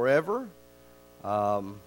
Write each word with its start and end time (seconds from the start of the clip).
forever. 0.00 0.48
Um, 1.24 1.78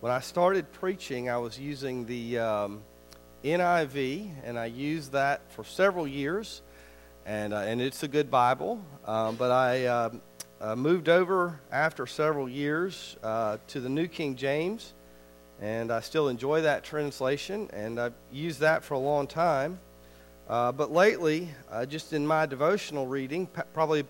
when 0.00 0.12
I 0.12 0.20
started 0.20 0.70
preaching, 0.72 1.30
I 1.30 1.38
was 1.38 1.58
using 1.58 2.04
the 2.04 2.38
um, 2.38 2.82
NIV, 3.42 4.28
and 4.44 4.58
I 4.58 4.66
used 4.66 5.12
that 5.12 5.40
for 5.52 5.64
several 5.64 6.06
years, 6.06 6.60
and, 7.24 7.54
uh, 7.54 7.60
and 7.60 7.80
it's 7.80 8.02
a 8.02 8.08
good 8.08 8.30
Bible. 8.30 8.78
Um, 9.06 9.36
but 9.36 9.50
I 9.50 9.86
uh, 9.86 10.10
uh, 10.60 10.76
moved 10.76 11.08
over 11.08 11.58
after 11.70 12.06
several 12.06 12.46
years 12.46 13.16
uh, 13.22 13.56
to 13.68 13.80
the 13.80 13.88
New 13.88 14.06
King 14.06 14.36
James, 14.36 14.92
and 15.62 15.90
I 15.90 16.00
still 16.00 16.28
enjoy 16.28 16.60
that 16.60 16.84
translation, 16.84 17.70
and 17.72 17.98
I've 17.98 18.12
used 18.30 18.60
that 18.60 18.84
for 18.84 18.92
a 18.92 18.98
long 18.98 19.26
time. 19.26 19.78
Uh, 20.46 20.72
but 20.72 20.92
lately, 20.92 21.48
uh, 21.70 21.86
just 21.86 22.12
in 22.12 22.26
my 22.26 22.44
devotional 22.44 23.06
reading, 23.06 23.48
probably 23.72 24.04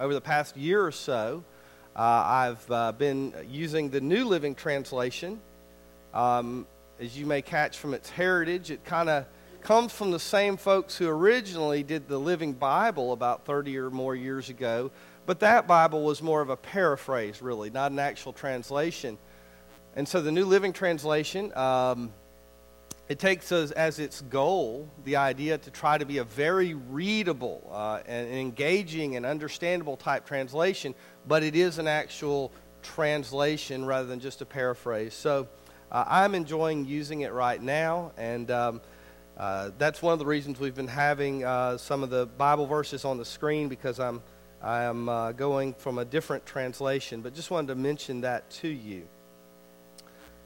over 0.00 0.12
the 0.12 0.20
past 0.20 0.56
year 0.56 0.84
or 0.84 0.90
so, 0.90 1.44
uh, 2.00 2.24
I've 2.26 2.70
uh, 2.70 2.92
been 2.92 3.34
using 3.50 3.90
the 3.90 4.00
New 4.00 4.24
Living 4.24 4.54
Translation. 4.54 5.38
Um, 6.14 6.66
as 6.98 7.18
you 7.18 7.26
may 7.26 7.42
catch 7.42 7.76
from 7.76 7.92
its 7.92 8.08
heritage, 8.08 8.70
it 8.70 8.86
kind 8.86 9.10
of 9.10 9.26
comes 9.60 9.92
from 9.92 10.10
the 10.10 10.18
same 10.18 10.56
folks 10.56 10.96
who 10.96 11.06
originally 11.06 11.82
did 11.82 12.08
the 12.08 12.16
Living 12.16 12.54
Bible 12.54 13.12
about 13.12 13.44
30 13.44 13.76
or 13.76 13.90
more 13.90 14.14
years 14.14 14.48
ago. 14.48 14.90
But 15.26 15.40
that 15.40 15.66
Bible 15.66 16.02
was 16.02 16.22
more 16.22 16.40
of 16.40 16.48
a 16.48 16.56
paraphrase, 16.56 17.42
really, 17.42 17.68
not 17.68 17.92
an 17.92 17.98
actual 17.98 18.32
translation. 18.32 19.18
And 19.94 20.08
so 20.08 20.22
the 20.22 20.32
New 20.32 20.46
Living 20.46 20.72
Translation, 20.72 21.54
um, 21.54 22.14
it 23.10 23.18
takes 23.18 23.50
as, 23.50 23.98
its 23.98 24.20
goal 24.20 24.88
the 25.02 25.16
idea 25.16 25.58
to 25.58 25.70
try 25.72 25.98
to 25.98 26.06
be 26.06 26.18
a 26.18 26.24
very 26.24 26.74
readable 26.74 27.68
uh, 27.72 27.98
and 28.06 28.32
engaging 28.32 29.16
and 29.16 29.26
understandable 29.26 29.96
type 29.96 30.24
translation, 30.24 30.94
but 31.26 31.42
it 31.42 31.56
is 31.56 31.80
an 31.80 31.88
actual 31.88 32.52
translation 32.82 33.84
rather 33.84 34.06
than 34.06 34.20
just 34.20 34.42
a 34.42 34.46
paraphrase. 34.46 35.12
So 35.12 35.48
uh, 35.90 36.04
I'm 36.06 36.36
enjoying 36.36 36.86
using 36.86 37.22
it 37.22 37.32
right 37.32 37.60
now, 37.60 38.12
and 38.16 38.48
um, 38.52 38.80
uh, 39.36 39.70
that's 39.76 40.00
one 40.00 40.12
of 40.12 40.20
the 40.20 40.26
reasons 40.26 40.60
we've 40.60 40.76
been 40.76 40.86
having 40.86 41.42
uh, 41.42 41.78
some 41.78 42.04
of 42.04 42.10
the 42.10 42.26
Bible 42.26 42.66
verses 42.66 43.04
on 43.04 43.18
the 43.18 43.24
screen 43.24 43.68
because 43.68 43.98
I'm 43.98 44.22
I 44.62 44.84
am 44.84 45.08
uh, 45.08 45.32
going 45.32 45.74
from 45.74 45.98
a 45.98 46.04
different 46.04 46.46
translation, 46.46 47.22
but 47.22 47.34
just 47.34 47.50
wanted 47.50 47.68
to 47.68 47.74
mention 47.74 48.20
that 48.20 48.48
to 48.50 48.68
you. 48.68 49.08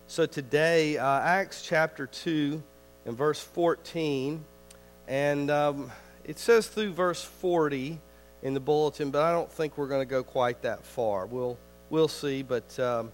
So 0.06 0.26
today, 0.26 0.98
uh, 0.98 1.20
Acts 1.20 1.62
chapter 1.62 2.06
2 2.06 2.62
and 3.06 3.16
verse 3.16 3.40
14, 3.40 4.44
and 5.08 5.50
um, 5.50 5.90
it 6.24 6.38
says 6.38 6.68
through 6.68 6.92
verse 6.92 7.24
40 7.24 7.98
in 8.42 8.52
the 8.52 8.60
bulletin, 8.60 9.10
but 9.10 9.22
I 9.22 9.32
don't 9.32 9.50
think 9.50 9.78
we're 9.78 9.88
going 9.88 10.06
to 10.06 10.10
go 10.10 10.22
quite 10.22 10.60
that 10.62 10.84
far. 10.84 11.24
We'll, 11.24 11.58
we'll 11.88 12.08
see, 12.08 12.42
but 12.42 12.78
um, 12.78 13.12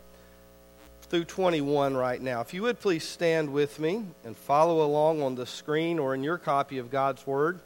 through 1.02 1.24
21 1.24 1.96
right 1.96 2.20
now. 2.20 2.40
If 2.40 2.52
you 2.52 2.62
would 2.62 2.80
please 2.80 3.04
stand 3.04 3.52
with 3.52 3.78
me 3.78 4.04
and 4.24 4.36
follow 4.36 4.84
along 4.84 5.22
on 5.22 5.36
the 5.36 5.46
screen 5.46 6.00
or 6.00 6.12
in 6.12 6.24
your 6.24 6.38
copy 6.38 6.78
of 6.78 6.90
God's 6.90 7.24
Word 7.24 7.60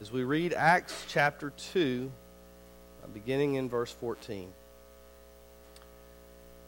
as 0.00 0.12
we 0.12 0.22
read 0.22 0.52
Acts 0.52 1.04
chapter 1.08 1.50
2, 1.72 2.10
beginning 3.12 3.54
in 3.54 3.68
verse 3.68 3.90
14. 3.90 4.52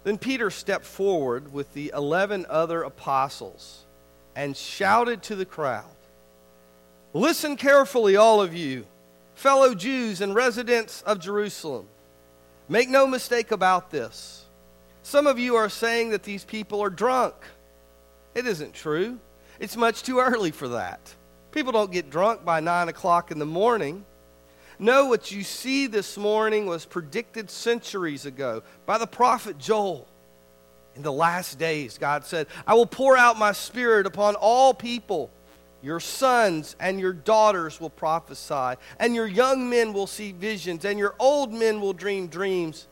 Then 0.04 0.18
Peter 0.18 0.50
stepped 0.50 0.84
forward 0.84 1.52
with 1.52 1.72
the 1.74 1.92
eleven 1.94 2.46
other 2.48 2.82
apostles 2.82 3.84
and 4.34 4.56
shouted 4.56 5.22
to 5.24 5.36
the 5.36 5.44
crowd 5.44 5.84
Listen 7.14 7.56
carefully, 7.56 8.16
all 8.16 8.40
of 8.40 8.55
you, 8.55 8.86
fellow 9.34 9.74
Jews 9.74 10.20
and 10.20 10.34
residents 10.34 11.02
of 11.02 11.18
Jerusalem. 11.18 11.86
Make 12.68 12.88
no 12.90 13.06
mistake 13.06 13.50
about 13.50 13.90
this. 13.90 14.44
Some 15.02 15.27
of 15.27 15.38
you 15.38 15.56
are 15.56 15.70
saying 15.70 16.10
that 16.10 16.22
these 16.22 16.44
people 16.44 16.83
are 16.83 16.90
drunk. 16.90 17.34
It 18.34 18.46
isn't 18.46 18.74
true. 18.74 19.18
It's 19.58 19.77
much 19.77 20.02
too 20.02 20.20
early 20.20 20.50
for 20.50 20.68
that. 20.68 21.00
People 21.50 21.73
don't 21.73 21.90
get 21.90 22.11
drunk 22.11 22.44
by 22.44 22.61
9 22.61 22.89
o'clock 22.89 23.30
in 23.30 23.39
the 23.39 23.46
morning. 23.46 24.05
No, 24.78 25.06
what 25.06 25.33
you 25.33 25.42
see 25.42 25.89
this 25.89 26.16
morning 26.16 26.66
was 26.66 26.84
predicted 26.84 27.50
centuries 27.50 28.27
ago 28.27 28.62
by 28.86 28.98
the 28.98 29.06
prophet 29.06 29.58
Joel. 29.58 30.06
In 30.94 31.02
the 31.02 31.12
last 31.12 31.58
days, 31.58 31.98
God 31.98 32.24
said, 32.24 32.46
I 32.66 32.74
will 32.74 32.86
pour 32.86 33.17
out 33.17 33.38
my 33.38 33.52
spirit 33.52 34.06
upon 34.06 34.34
all 34.36 34.74
people. 34.74 35.30
Your 35.83 36.00
sons 36.00 36.74
and 36.80 36.98
your 36.98 37.12
daughters 37.12 37.80
will 37.80 37.90
prophesy, 37.90 38.80
and 38.98 39.14
your 39.14 39.27
young 39.27 39.70
men 39.70 39.92
will 39.92 40.08
see 40.08 40.33
visions, 40.33 40.84
and 40.84 40.98
your 40.98 41.14
old 41.20 41.52
men 41.52 41.80
will 41.80 41.92
dream 41.92 42.27
dreams. 42.27 42.88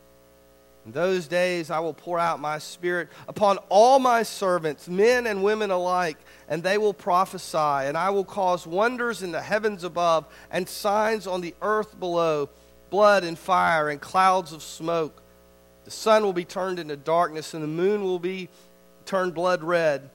In 0.87 0.93
those 0.93 1.27
days, 1.27 1.69
I 1.69 1.81
will 1.81 1.93
pour 1.93 2.17
out 2.17 2.39
my 2.39 2.59
spirit 2.59 3.09
upon 3.27 3.59
all 3.69 3.99
my 3.99 4.23
servants, 4.23 4.89
men 4.89 5.27
and 5.27 5.43
women 5.43 5.73
alike, 5.73 6.17
and 6.49 6.63
they 6.63 6.79
will 6.79 6.95
prophesy, 6.95 7.59
and 7.59 7.99
I 7.99 8.11
will 8.11 8.25
cause 8.25 8.69
wonders 8.69 9.21
in 9.21 9.33
the 9.33 9.43
heavens 9.43 9.83
above 9.83 10.27
and 10.49 10.69
signs 10.69 11.27
on 11.27 11.41
the 11.41 11.57
earth 11.61 11.99
below 11.99 12.49
blood 12.89 13.25
and 13.25 13.37
fire 13.37 13.89
and 13.89 14.01
clouds 14.01 14.53
of 14.53 14.63
smoke. 14.63 15.21
The 15.87 15.91
sun 15.91 16.23
will 16.23 16.33
be 16.33 16.45
turned 16.45 16.79
into 16.79 16.97
darkness, 16.97 17.53
and 17.53 17.65
the 17.65 17.69
moon 17.69 18.05
will 18.05 18.21
be 18.21 18.49
turned 19.07 19.35
blood 19.35 19.65
red 19.65 20.09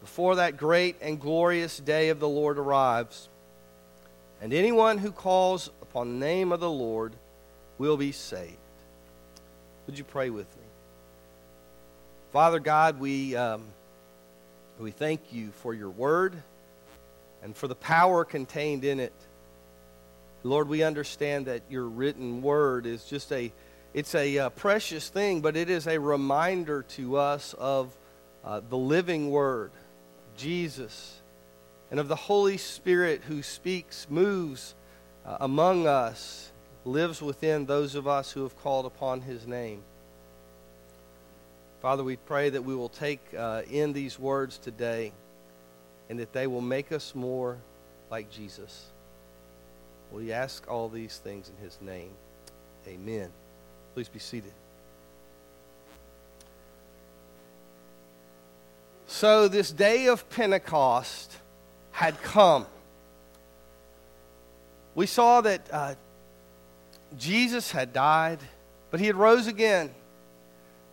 before 0.00 0.36
that 0.36 0.56
great 0.56 0.96
and 1.00 1.20
glorious 1.20 1.78
day 1.78 2.08
of 2.08 2.18
the 2.18 2.28
Lord 2.28 2.58
arrives. 2.58 3.28
And 4.40 4.52
anyone 4.52 4.98
who 4.98 5.12
calls 5.12 5.70
upon 5.80 6.18
the 6.18 6.26
name 6.26 6.50
of 6.50 6.58
the 6.58 6.70
Lord 6.70 7.14
will 7.78 7.96
be 7.96 8.10
saved. 8.10 8.56
Would 9.88 9.96
you 9.96 10.04
pray 10.04 10.28
with 10.28 10.54
me? 10.54 10.62
Father 12.30 12.60
God, 12.60 13.00
we, 13.00 13.34
um, 13.34 13.62
we 14.78 14.90
thank 14.90 15.32
you 15.32 15.48
for 15.62 15.72
your 15.72 15.88
word 15.88 16.34
and 17.42 17.56
for 17.56 17.68
the 17.68 17.74
power 17.74 18.22
contained 18.26 18.84
in 18.84 19.00
it. 19.00 19.14
Lord, 20.42 20.68
we 20.68 20.82
understand 20.82 21.46
that 21.46 21.62
your 21.70 21.84
written 21.84 22.42
word 22.42 22.84
is 22.84 23.06
just 23.06 23.32
a 23.32 23.50
it's 23.94 24.14
a 24.14 24.38
uh, 24.38 24.48
precious 24.50 25.08
thing, 25.08 25.40
but 25.40 25.56
it 25.56 25.70
is 25.70 25.86
a 25.86 25.98
reminder 25.98 26.82
to 26.82 27.16
us 27.16 27.54
of 27.54 27.90
uh, 28.44 28.60
the 28.68 28.76
living 28.76 29.30
word, 29.30 29.70
Jesus, 30.36 31.18
and 31.90 31.98
of 31.98 32.08
the 32.08 32.14
Holy 32.14 32.58
Spirit 32.58 33.22
who 33.26 33.42
speaks, 33.42 34.06
moves 34.10 34.74
uh, 35.24 35.38
among 35.40 35.86
us, 35.86 36.52
lives 36.88 37.22
within 37.22 37.66
those 37.66 37.94
of 37.94 38.08
us 38.08 38.32
who 38.32 38.42
have 38.42 38.56
called 38.62 38.86
upon 38.86 39.20
his 39.20 39.46
name. 39.46 39.82
Father, 41.80 42.02
we 42.02 42.16
pray 42.16 42.50
that 42.50 42.62
we 42.62 42.74
will 42.74 42.88
take 42.88 43.20
uh, 43.36 43.62
in 43.70 43.92
these 43.92 44.18
words 44.18 44.58
today 44.58 45.12
and 46.08 46.18
that 46.18 46.32
they 46.32 46.46
will 46.46 46.60
make 46.60 46.90
us 46.90 47.14
more 47.14 47.58
like 48.10 48.30
Jesus. 48.30 48.86
We 50.10 50.32
ask 50.32 50.68
all 50.68 50.88
these 50.88 51.18
things 51.18 51.50
in 51.50 51.64
his 51.64 51.78
name. 51.80 52.10
Amen. 52.86 53.30
Please 53.94 54.08
be 54.08 54.18
seated. 54.18 54.52
So, 59.06 59.48
this 59.48 59.70
day 59.70 60.06
of 60.06 60.28
Pentecost 60.30 61.36
had 61.92 62.20
come. 62.22 62.66
We 64.94 65.06
saw 65.06 65.40
that 65.42 65.62
uh, 65.72 65.94
Jesus 67.16 67.70
had 67.70 67.92
died, 67.92 68.40
but 68.90 69.00
he 69.00 69.06
had 69.06 69.16
rose 69.16 69.46
again. 69.46 69.90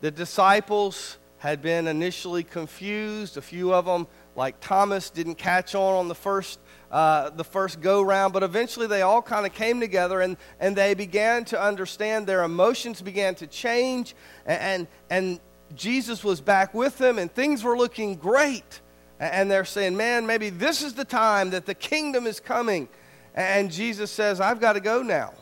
The 0.01 0.11
disciples 0.11 1.17
had 1.37 1.61
been 1.61 1.87
initially 1.87 2.43
confused. 2.43 3.37
A 3.37 3.41
few 3.41 3.73
of 3.73 3.85
them, 3.85 4.07
like 4.35 4.59
Thomas, 4.59 5.09
didn't 5.09 5.35
catch 5.35 5.75
on 5.75 5.95
on 5.95 6.07
the 6.07 6.15
first, 6.15 6.59
uh, 6.91 7.29
the 7.31 7.43
first 7.43 7.81
go 7.81 8.01
round, 8.01 8.33
but 8.33 8.43
eventually 8.43 8.87
they 8.87 9.01
all 9.01 9.21
kind 9.21 9.45
of 9.45 9.53
came 9.53 9.79
together 9.79 10.21
and, 10.21 10.37
and 10.59 10.75
they 10.75 10.93
began 10.93 11.45
to 11.45 11.61
understand. 11.61 12.27
Their 12.27 12.43
emotions 12.43 13.01
began 13.01 13.35
to 13.35 13.47
change, 13.47 14.15
and, 14.45 14.61
and, 14.61 14.87
and 15.09 15.39
Jesus 15.75 16.23
was 16.23 16.41
back 16.41 16.73
with 16.73 16.97
them, 16.97 17.19
and 17.19 17.33
things 17.33 17.63
were 17.63 17.77
looking 17.77 18.15
great. 18.15 18.81
And 19.19 19.49
they're 19.49 19.65
saying, 19.65 19.95
Man, 19.95 20.25
maybe 20.25 20.49
this 20.49 20.81
is 20.81 20.93
the 20.93 21.05
time 21.05 21.51
that 21.51 21.65
the 21.65 21.75
kingdom 21.75 22.27
is 22.27 22.39
coming. 22.39 22.89
And 23.33 23.71
Jesus 23.71 24.11
says, 24.11 24.39
I've 24.39 24.59
got 24.59 24.73
to 24.73 24.79
go 24.79 25.01
now. 25.01 25.33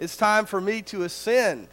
It's 0.00 0.16
time 0.16 0.46
for 0.46 0.62
me 0.62 0.80
to 0.82 1.02
ascend. 1.02 1.68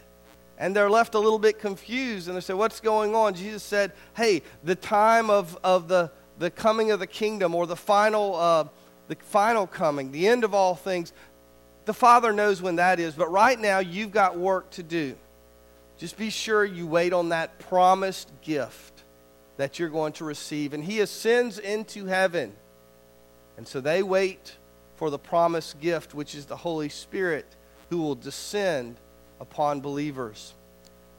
And 0.57 0.75
they're 0.75 0.89
left 0.89 1.15
a 1.15 1.19
little 1.19 1.39
bit 1.39 1.59
confused 1.59 2.27
and 2.27 2.35
they 2.35 2.41
say, 2.41 2.53
What's 2.53 2.81
going 2.81 3.15
on? 3.15 3.33
Jesus 3.33 3.63
said, 3.63 3.93
Hey, 4.15 4.43
the 4.63 4.75
time 4.75 5.29
of, 5.29 5.57
of 5.63 5.87
the, 5.87 6.11
the 6.37 6.51
coming 6.51 6.91
of 6.91 6.99
the 6.99 7.07
kingdom 7.07 7.55
or 7.55 7.65
the 7.65 7.75
final, 7.77 8.35
uh, 8.35 8.65
the 9.07 9.15
final 9.15 9.65
coming, 9.65 10.11
the 10.11 10.27
end 10.27 10.43
of 10.43 10.53
all 10.53 10.75
things, 10.75 11.13
the 11.85 11.93
Father 11.93 12.33
knows 12.33 12.61
when 12.61 12.75
that 12.75 12.99
is. 12.99 13.13
But 13.13 13.31
right 13.31 13.57
now, 13.57 13.79
you've 13.79 14.11
got 14.11 14.37
work 14.37 14.69
to 14.71 14.83
do. 14.83 15.15
Just 15.97 16.17
be 16.17 16.29
sure 16.29 16.65
you 16.65 16.85
wait 16.85 17.13
on 17.13 17.29
that 17.29 17.59
promised 17.59 18.29
gift 18.41 19.03
that 19.55 19.79
you're 19.79 19.89
going 19.89 20.13
to 20.13 20.25
receive. 20.25 20.73
And 20.73 20.83
He 20.83 20.99
ascends 20.99 21.59
into 21.59 22.07
heaven. 22.07 22.53
And 23.55 23.65
so 23.65 23.79
they 23.79 24.03
wait 24.03 24.57
for 24.95 25.09
the 25.09 25.17
promised 25.17 25.79
gift, 25.79 26.13
which 26.13 26.35
is 26.35 26.45
the 26.45 26.57
Holy 26.57 26.89
Spirit 26.89 27.45
who 27.89 27.97
will 27.97 28.15
descend 28.15 28.97
upon 29.39 29.81
believers. 29.81 30.53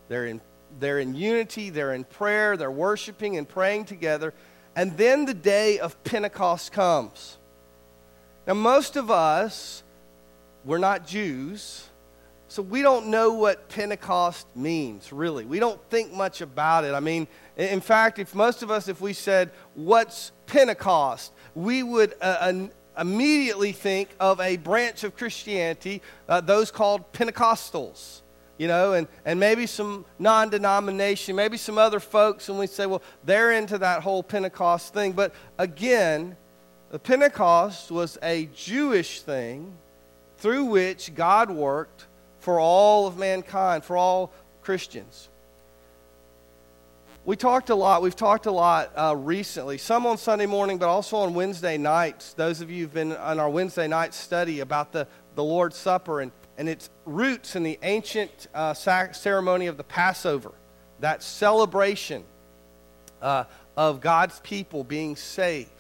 They're 0.09 0.27
in, 0.27 0.41
they're 0.79 0.99
in 0.99 1.15
unity, 1.15 1.71
they're 1.71 1.95
in 1.95 2.05
prayer, 2.05 2.57
they're 2.57 2.71
worshiping 2.71 3.37
and 3.37 3.49
praying 3.49 3.87
together. 3.87 4.35
And 4.77 4.97
then 4.97 5.25
the 5.25 5.35
day 5.35 5.79
of 5.79 6.03
Pentecost 6.05 6.73
comes. 6.73 7.39
Now, 8.47 8.55
most 8.55 8.97
of 8.97 9.11
us, 9.11 9.83
we're 10.65 10.79
not 10.79 11.07
Jews, 11.07 11.85
so 12.49 12.63
we 12.63 12.81
don't 12.81 13.09
know 13.09 13.35
what 13.35 13.69
Pentecost 13.69 14.47
means, 14.57 15.13
really. 15.13 15.45
We 15.45 15.59
don't 15.59 15.81
think 15.91 16.13
much 16.15 16.41
about 16.41 16.85
it. 16.85 16.95
I 16.95 17.01
mean, 17.01 17.29
in 17.57 17.81
fact, 17.81 18.19
if 18.19 18.35
most 18.35 18.63
of 18.63 18.71
us, 18.71 18.89
if 18.89 19.01
we 19.01 19.13
said, 19.13 19.51
What's 19.75 20.33
Pentecost? 20.47 21.33
we 21.59 21.83
would 21.83 22.15
uh, 22.21 22.53
immediately 22.99 23.73
think 23.73 24.11
of 24.19 24.41
a 24.41 24.57
branch 24.57 25.05
of 25.05 25.17
Christianity, 25.17 26.03
uh, 26.29 26.41
those 26.41 26.71
called 26.71 27.13
Pentecostals 27.13 28.23
you 28.59 28.67
know, 28.67 28.93
and, 28.95 29.07
and 29.25 29.39
maybe 29.39 29.67
some 29.67 30.05
non 30.19 30.51
denomination, 30.51 31.37
maybe 31.37 31.57
some 31.57 31.79
other 31.79 32.01
folks, 32.01 32.49
and 32.49 32.59
we 32.59 32.67
say, 32.67 32.87
well, 32.87 33.03
they're 33.25 33.53
into 33.53 33.79
that 33.79 34.03
whole 34.03 34.23
Pentecost 34.23 34.93
thing. 34.93 35.13
But 35.13 35.33
again, 35.59 36.37
the 36.91 36.99
Pentecost 36.99 37.91
was 37.91 38.19
a 38.23 38.49
Jewish 38.55 39.23
thing 39.23 39.73
through 40.39 40.65
which 40.65 41.15
God 41.15 41.51
worked 41.51 42.07
for 42.41 42.59
all 42.59 43.07
of 43.07 43.17
mankind, 43.17 43.85
for 43.85 43.97
all 43.97 44.33
Christians. 44.63 45.29
We 47.25 47.37
talked 47.37 47.69
a 47.71 47.75
lot, 47.75 48.01
we've 48.01 48.17
talked 48.17 48.47
a 48.47 48.51
lot 48.51 48.91
uh, 48.97 49.15
recently, 49.15 49.77
some 49.77 50.07
on 50.07 50.17
Sunday 50.17 50.47
morning, 50.47 50.79
but 50.79 50.89
also 50.89 51.19
on 51.19 51.35
Wednesday 51.35 51.77
nights. 51.77 52.33
Those 52.33 52.63
of 52.63 52.71
you 52.71 52.85
who've 52.85 52.95
been 52.95 53.15
on 53.17 53.39
our 53.39 53.51
Wednesday 53.51 53.87
night 53.87 54.15
study 54.15 54.61
about 54.61 54.93
the, 54.93 55.07
the 55.35 55.45
Lord's 55.45 55.77
Supper 55.77 56.21
and 56.21 56.33
and 56.59 56.69
its 56.69 56.91
roots 57.07 57.55
in 57.55 57.63
the 57.63 57.79
ancient 57.83 58.49
uh, 58.53 58.75
ceremony 58.75 59.69
of 59.69 59.77
the 59.77 59.85
Passover, 59.85 60.53
that 60.99 61.23
celebration 61.23 62.25
uh, 63.23 63.45
of 63.77 64.01
God's 64.01 64.41
people 64.41 64.83
being 64.83 65.15
saved, 65.15 65.71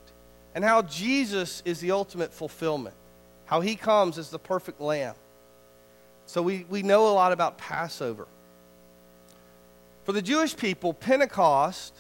and 0.54 0.64
how 0.64 0.82
Jesus 0.82 1.64
is 1.64 1.80
the 1.80 1.90
ultimate 1.90 2.32
fulfillment, 2.32 2.94
how 3.44 3.60
he 3.60 3.74
comes 3.74 4.18
as 4.18 4.30
the 4.30 4.38
perfect 4.38 4.80
lamb. 4.80 5.16
So 6.26 6.42
we, 6.42 6.64
we 6.68 6.82
know 6.82 7.08
a 7.08 7.12
lot 7.12 7.32
about 7.32 7.58
Passover. 7.58 8.28
For 10.08 10.14
the 10.14 10.22
Jewish 10.22 10.56
people, 10.56 10.94
Pentecost 10.94 11.92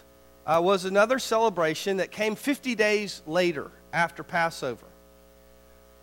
uh, 0.46 0.62
was 0.64 0.86
another 0.86 1.18
celebration 1.18 1.98
that 1.98 2.10
came 2.10 2.36
50 2.36 2.74
days 2.74 3.20
later 3.26 3.70
after 3.92 4.22
Passover. 4.22 4.86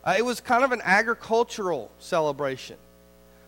Uh, 0.04 0.14
it 0.16 0.24
was 0.24 0.40
kind 0.40 0.64
of 0.64 0.72
an 0.72 0.82
agricultural 0.84 1.90
celebration. 1.98 2.78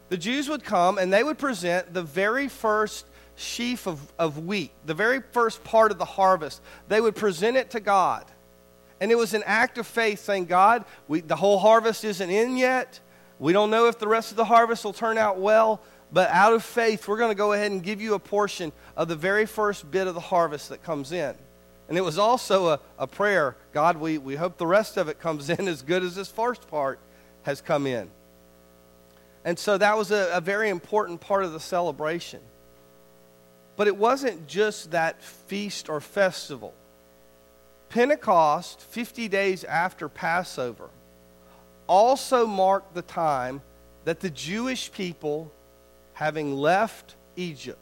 The 0.10 0.18
Jews 0.18 0.50
would 0.50 0.64
come 0.64 0.98
and 0.98 1.14
they 1.14 1.24
would 1.24 1.38
present 1.38 1.94
the 1.94 2.02
very 2.02 2.48
first 2.48 3.06
sheaf 3.36 3.86
of, 3.86 4.02
of 4.18 4.48
wheat, 4.48 4.72
the 4.88 4.96
very 4.96 5.22
first 5.34 5.64
part 5.64 5.92
of 5.92 6.00
the 6.00 6.06
harvest. 6.06 6.60
They 6.88 7.00
would 7.00 7.16
present 7.16 7.58
it 7.58 7.70
to 7.70 7.80
God. 7.80 8.26
And 9.00 9.12
it 9.12 9.20
was 9.20 9.36
an 9.36 9.44
act 9.46 9.78
of 9.78 9.86
faith 9.86 10.22
saying, 10.22 10.46
God, 10.46 10.84
we, 11.08 11.22
the 11.22 11.36
whole 11.36 11.60
harvest 11.60 12.04
isn't 12.04 12.30
in 12.32 12.58
yet. 12.58 13.02
We 13.38 13.54
don't 13.54 13.70
know 13.70 13.86
if 13.86 14.00
the 14.00 14.08
rest 14.08 14.32
of 14.32 14.38
the 14.38 14.46
harvest 14.46 14.84
will 14.84 14.94
turn 14.94 15.20
out 15.20 15.38
well, 15.38 15.80
but 16.12 16.30
out 16.30 16.54
of 16.54 16.64
faith, 16.64 17.08
we're 17.08 17.18
going 17.18 17.32
to 17.32 17.36
go 17.36 17.54
ahead 17.54 17.72
and 17.72 17.84
give 17.84 18.02
you 18.02 18.14
a 18.14 18.20
portion 18.20 18.72
of 18.96 19.08
the 19.08 19.16
very 19.16 19.46
first 19.46 19.90
bit 19.92 20.08
of 20.08 20.14
the 20.14 20.22
harvest 20.22 20.70
that 20.70 20.84
comes 20.84 21.12
in. 21.12 21.36
And 21.90 21.98
it 21.98 22.02
was 22.02 22.18
also 22.18 22.70
a, 22.70 22.80
a 22.98 23.08
prayer 23.08 23.56
God, 23.74 23.98
we, 23.98 24.18
we 24.18 24.36
hope 24.36 24.58
the 24.58 24.68
rest 24.68 24.98
of 24.98 25.08
it 25.10 25.20
comes 25.20 25.50
in 25.50 25.68
as 25.68 25.82
good 25.82 26.04
as 26.04 26.16
this 26.16 26.30
first 26.30 26.68
part 26.68 27.00
has 27.44 27.62
come 27.62 27.88
in. 27.88 28.10
And 29.46 29.58
so 29.58 29.78
that 29.78 29.98
was 29.98 30.12
a, 30.12 30.30
a 30.34 30.42
very 30.42 30.70
important 30.70 31.22
part 31.22 31.44
of 31.46 31.54
the 31.54 31.60
celebration. 31.60 32.42
But 33.78 33.88
it 33.88 33.96
wasn't 33.96 34.48
just 34.48 34.92
that 34.92 35.22
feast 35.22 35.88
or 35.88 36.02
festival. 36.02 36.74
Pentecost, 37.90 38.82
50 38.82 39.28
days 39.28 39.64
after 39.64 40.10
Passover, 40.10 40.90
also 41.88 42.46
marked 42.46 42.94
the 42.94 43.02
time 43.02 43.62
that 44.04 44.20
the 44.20 44.30
Jewish 44.30 44.92
people, 44.92 45.52
having 46.18 46.56
left 46.56 47.16
Egypt, 47.36 47.80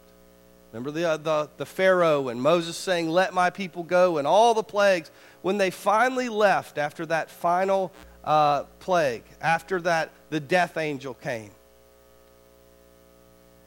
Remember 0.75 0.91
the, 0.91 1.09
uh, 1.09 1.15
the, 1.15 1.49
the 1.55 1.65
Pharaoh 1.65 2.27
and 2.27 2.41
Moses 2.41 2.75
saying, 2.75 3.07
Let 3.07 3.33
my 3.33 3.49
people 3.49 3.81
go, 3.81 4.17
and 4.17 4.27
all 4.27 4.53
the 4.53 4.61
plagues. 4.61 5.09
When 5.41 5.57
they 5.57 5.69
finally 5.69 6.27
left 6.27 6.77
after 6.77 7.05
that 7.05 7.31
final 7.31 7.93
uh, 8.25 8.63
plague, 8.81 9.23
after 9.39 9.79
that 9.83 10.11
the 10.31 10.41
death 10.41 10.75
angel 10.75 11.13
came, 11.13 11.51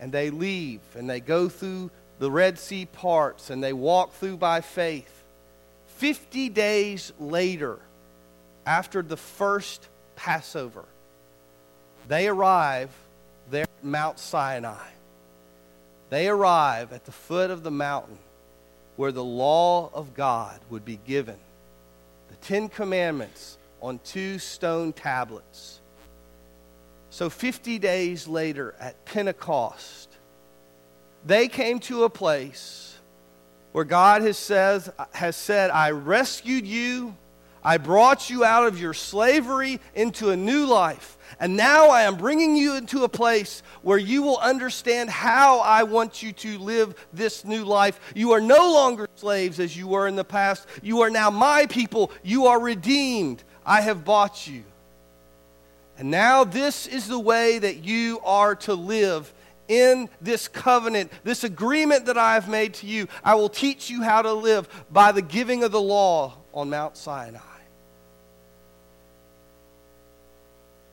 and 0.00 0.12
they 0.12 0.28
leave 0.28 0.80
and 0.96 1.08
they 1.08 1.20
go 1.20 1.48
through 1.48 1.90
the 2.18 2.30
Red 2.30 2.58
Sea 2.58 2.84
parts 2.84 3.48
and 3.48 3.64
they 3.64 3.72
walk 3.72 4.12
through 4.12 4.36
by 4.36 4.60
faith. 4.60 5.24
50 5.96 6.50
days 6.50 7.14
later, 7.18 7.78
after 8.66 9.00
the 9.00 9.16
first 9.16 9.88
Passover, 10.14 10.84
they 12.06 12.28
arrive 12.28 12.90
Mount 13.82 14.18
Sinai 14.18 14.88
they 16.10 16.28
arrive 16.28 16.92
at 16.92 17.04
the 17.04 17.12
foot 17.12 17.50
of 17.50 17.62
the 17.62 17.70
mountain 17.70 18.18
where 18.96 19.12
the 19.12 19.24
law 19.24 19.90
of 19.92 20.14
God 20.14 20.58
would 20.70 20.84
be 20.84 20.98
given. 21.06 21.36
The 22.28 22.36
Ten 22.36 22.68
Commandments 22.68 23.58
on 23.80 24.00
two 24.04 24.38
stone 24.38 24.92
tablets. 24.92 25.80
So, 27.10 27.30
50 27.30 27.78
days 27.78 28.26
later 28.26 28.74
at 28.80 29.04
Pentecost, 29.04 30.08
they 31.24 31.48
came 31.48 31.78
to 31.80 32.04
a 32.04 32.10
place 32.10 32.96
where 33.72 33.84
God 33.84 34.22
has, 34.22 34.36
says, 34.36 34.90
has 35.12 35.36
said, 35.36 35.70
I 35.70 35.90
rescued 35.90 36.66
you, 36.66 37.14
I 37.62 37.78
brought 37.78 38.30
you 38.30 38.44
out 38.44 38.66
of 38.66 38.80
your 38.80 38.94
slavery 38.94 39.80
into 39.94 40.30
a 40.30 40.36
new 40.36 40.66
life. 40.66 41.18
And 41.40 41.56
now 41.56 41.88
I 41.88 42.02
am 42.02 42.16
bringing 42.16 42.56
you 42.56 42.76
into 42.76 43.04
a 43.04 43.08
place 43.08 43.62
where 43.82 43.98
you 43.98 44.22
will 44.22 44.38
understand 44.38 45.10
how 45.10 45.60
I 45.60 45.82
want 45.82 46.22
you 46.22 46.32
to 46.32 46.58
live 46.58 46.94
this 47.12 47.44
new 47.44 47.64
life. 47.64 48.00
You 48.14 48.32
are 48.32 48.40
no 48.40 48.72
longer 48.72 49.08
slaves 49.16 49.60
as 49.60 49.76
you 49.76 49.86
were 49.86 50.08
in 50.08 50.16
the 50.16 50.24
past. 50.24 50.66
You 50.82 51.02
are 51.02 51.10
now 51.10 51.30
my 51.30 51.66
people. 51.66 52.10
You 52.22 52.46
are 52.46 52.60
redeemed. 52.60 53.44
I 53.64 53.82
have 53.82 54.04
bought 54.04 54.46
you. 54.46 54.64
And 55.98 56.10
now 56.10 56.44
this 56.44 56.86
is 56.86 57.08
the 57.08 57.18
way 57.18 57.58
that 57.58 57.84
you 57.84 58.20
are 58.24 58.54
to 58.56 58.74
live 58.74 59.32
in 59.66 60.08
this 60.20 60.48
covenant, 60.48 61.12
this 61.24 61.44
agreement 61.44 62.06
that 62.06 62.16
I 62.16 62.34
have 62.34 62.48
made 62.48 62.74
to 62.74 62.86
you. 62.86 63.08
I 63.22 63.34
will 63.34 63.50
teach 63.50 63.90
you 63.90 64.02
how 64.02 64.22
to 64.22 64.32
live 64.32 64.68
by 64.90 65.12
the 65.12 65.20
giving 65.20 65.62
of 65.62 65.72
the 65.72 65.80
law 65.80 66.37
on 66.52 66.70
Mount 66.70 66.96
Sinai. 66.96 67.40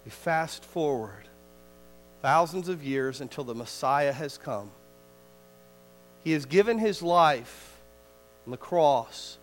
We 0.03 0.12
fast 0.12 0.63
forward 0.63 1.27
thousands 2.21 2.69
of 2.69 2.83
years 2.83 3.21
until 3.21 3.43
the 3.43 3.55
Messiah 3.55 4.13
has 4.13 4.38
come. 4.38 4.71
He 6.24 6.31
has 6.31 6.45
given 6.45 6.77
his 6.77 7.01
life 7.01 7.81
on 8.45 8.51
the 8.51 8.57
cross 8.57 9.38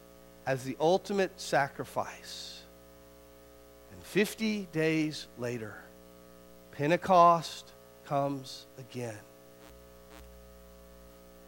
as 0.47 0.65
the 0.65 0.77
ultimate 0.81 1.41
sacrifice. 1.41 2.61
And 3.93 4.03
50 4.03 4.69
days 4.73 5.27
later, 5.39 5.77
Pentecost 6.73 7.71
comes 8.07 8.67
again. 8.79 9.19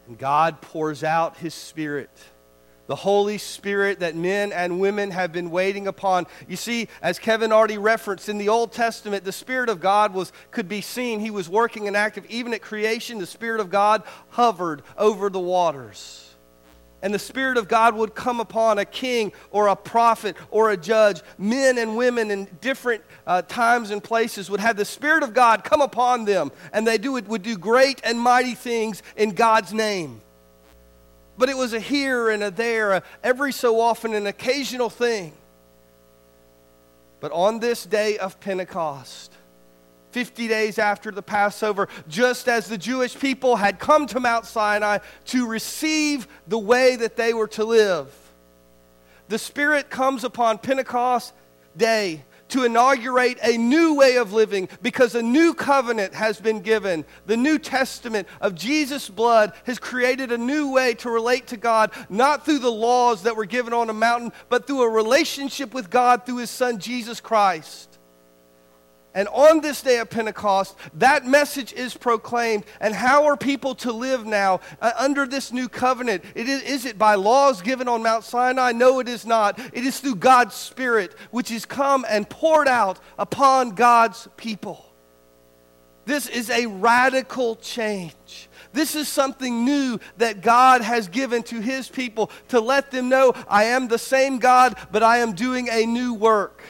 And 0.07 0.17
God 0.17 0.61
pours 0.61 1.03
out 1.03 1.37
his 1.37 1.53
Spirit 1.53 2.11
the 2.87 2.95
Holy 2.95 3.37
Spirit 3.37 3.99
that 3.99 4.15
men 4.15 4.51
and 4.51 4.79
women 4.79 5.11
have 5.11 5.31
been 5.31 5.49
waiting 5.49 5.87
upon. 5.87 6.27
You 6.47 6.55
see, 6.55 6.87
as 7.01 7.19
Kevin 7.19 7.51
already 7.51 7.77
referenced, 7.77 8.29
in 8.29 8.37
the 8.37 8.49
Old 8.49 8.71
Testament, 8.71 9.23
the 9.23 9.31
Spirit 9.31 9.69
of 9.69 9.79
God 9.79 10.13
was, 10.13 10.31
could 10.51 10.67
be 10.67 10.81
seen. 10.81 11.19
He 11.19 11.31
was 11.31 11.49
working 11.49 11.87
and 11.87 11.97
active. 11.97 12.25
Even 12.29 12.53
at 12.53 12.61
creation, 12.61 13.17
the 13.17 13.25
Spirit 13.25 13.59
of 13.59 13.69
God 13.69 14.03
hovered 14.29 14.83
over 14.97 15.29
the 15.29 15.39
waters. 15.39 16.21
And 17.01 17.13
the 17.13 17.19
Spirit 17.19 17.57
of 17.57 17.67
God 17.67 17.95
would 17.95 18.15
come 18.15 18.39
upon 18.39 18.79
a 18.79 18.85
king 18.85 19.31
or 19.51 19.67
a 19.67 19.75
prophet 19.75 20.35
or 20.49 20.71
a 20.71 20.77
judge. 20.77 21.21
Men 21.37 21.77
and 21.77 21.97
women 21.97 22.31
in 22.31 22.47
different 22.61 23.03
uh, 23.27 23.43
times 23.43 23.91
and 23.91 24.03
places 24.03 24.49
would 24.49 24.59
have 24.59 24.75
the 24.75 24.85
Spirit 24.85 25.21
of 25.21 25.33
God 25.33 25.63
come 25.63 25.81
upon 25.81 26.25
them, 26.25 26.51
and 26.73 26.87
they 26.87 26.97
do, 26.97 27.13
would 27.13 27.43
do 27.43 27.57
great 27.57 28.01
and 28.03 28.19
mighty 28.19 28.55
things 28.55 29.03
in 29.15 29.31
God's 29.31 29.73
name 29.73 30.21
but 31.37 31.49
it 31.49 31.57
was 31.57 31.73
a 31.73 31.79
here 31.79 32.29
and 32.29 32.43
a 32.43 32.51
there, 32.51 32.93
a 32.93 33.03
every 33.23 33.51
so 33.51 33.79
often 33.79 34.13
an 34.13 34.27
occasional 34.27 34.89
thing. 34.89 35.33
But 37.19 37.31
on 37.31 37.59
this 37.59 37.85
day 37.85 38.17
of 38.17 38.39
Pentecost, 38.39 39.31
50 40.11 40.47
days 40.47 40.79
after 40.79 41.11
the 41.11 41.21
Passover, 41.21 41.89
just 42.07 42.47
as 42.47 42.67
the 42.67 42.77
Jewish 42.77 43.17
people 43.17 43.57
had 43.57 43.79
come 43.79 44.07
to 44.07 44.19
Mount 44.19 44.45
Sinai 44.45 44.99
to 45.25 45.47
receive 45.47 46.27
the 46.47 46.59
way 46.59 46.95
that 46.95 47.15
they 47.15 47.33
were 47.33 47.47
to 47.49 47.65
live, 47.65 48.13
the 49.27 49.39
Spirit 49.39 49.89
comes 49.89 50.23
upon 50.23 50.59
Pentecost 50.59 51.33
day 51.75 52.23
to 52.49 52.63
inaugurate 52.63 53.37
a 53.41 53.57
new 53.57 53.95
way 53.95 54.17
of 54.17 54.33
living 54.33 54.69
because 54.81 55.15
a 55.15 55.21
new 55.21 55.53
covenant 55.53 56.13
has 56.13 56.39
been 56.39 56.61
given. 56.61 57.05
The 57.25 57.37
New 57.37 57.57
Testament 57.57 58.27
of 58.41 58.55
Jesus' 58.55 59.09
blood 59.09 59.53
has 59.65 59.79
created 59.79 60.31
a 60.31 60.37
new 60.37 60.71
way 60.71 60.93
to 60.95 61.09
relate 61.09 61.47
to 61.47 61.57
God, 61.57 61.91
not 62.09 62.45
through 62.45 62.59
the 62.59 62.71
laws 62.71 63.23
that 63.23 63.35
were 63.35 63.45
given 63.45 63.73
on 63.73 63.89
a 63.89 63.93
mountain, 63.93 64.31
but 64.49 64.67
through 64.67 64.83
a 64.83 64.89
relationship 64.89 65.73
with 65.73 65.89
God 65.89 66.25
through 66.25 66.37
His 66.37 66.49
Son, 66.51 66.79
Jesus 66.79 67.19
Christ. 67.19 67.94
And 69.15 69.29
on 69.29 69.61
this 69.61 69.81
day 69.81 69.99
of 69.99 70.09
Pentecost, 70.09 70.75
that 70.95 71.25
message 71.25 71.71
is 71.71 71.95
proclaimed. 71.95 72.65
And 72.81 72.93
how 72.93 73.25
are 73.25 73.37
people 73.37 73.73
to 73.75 73.93
live 73.93 74.25
now 74.25 74.59
uh, 74.81 74.91
under 74.99 75.25
this 75.25 75.53
new 75.53 75.69
covenant? 75.69 76.25
It 76.35 76.49
is, 76.49 76.61
is 76.63 76.85
it 76.85 76.97
by 76.97 77.15
laws 77.15 77.61
given 77.61 77.87
on 77.87 78.03
Mount 78.03 78.25
Sinai? 78.25 78.73
No, 78.73 78.99
it 78.99 79.07
is 79.07 79.25
not. 79.25 79.57
It 79.73 79.85
is 79.85 80.01
through 80.01 80.17
God's 80.17 80.53
Spirit, 80.53 81.15
which 81.31 81.47
has 81.49 81.65
come 81.65 82.05
and 82.09 82.29
poured 82.29 82.67
out 82.67 82.99
upon 83.17 83.71
God's 83.71 84.27
people. 84.35 84.85
This 86.03 86.27
is 86.27 86.49
a 86.49 86.65
radical 86.65 87.55
change. 87.55 88.49
This 88.73 88.95
is 88.95 89.07
something 89.07 89.63
new 89.63 89.97
that 90.17 90.41
God 90.41 90.81
has 90.81 91.07
given 91.07 91.41
to 91.43 91.61
his 91.61 91.87
people 91.87 92.29
to 92.49 92.59
let 92.59 92.91
them 92.91 93.07
know 93.07 93.33
I 93.47 93.63
am 93.65 93.87
the 93.87 93.97
same 93.97 94.39
God, 94.39 94.75
but 94.91 95.03
I 95.03 95.19
am 95.19 95.33
doing 95.33 95.69
a 95.71 95.85
new 95.85 96.13
work. 96.13 96.61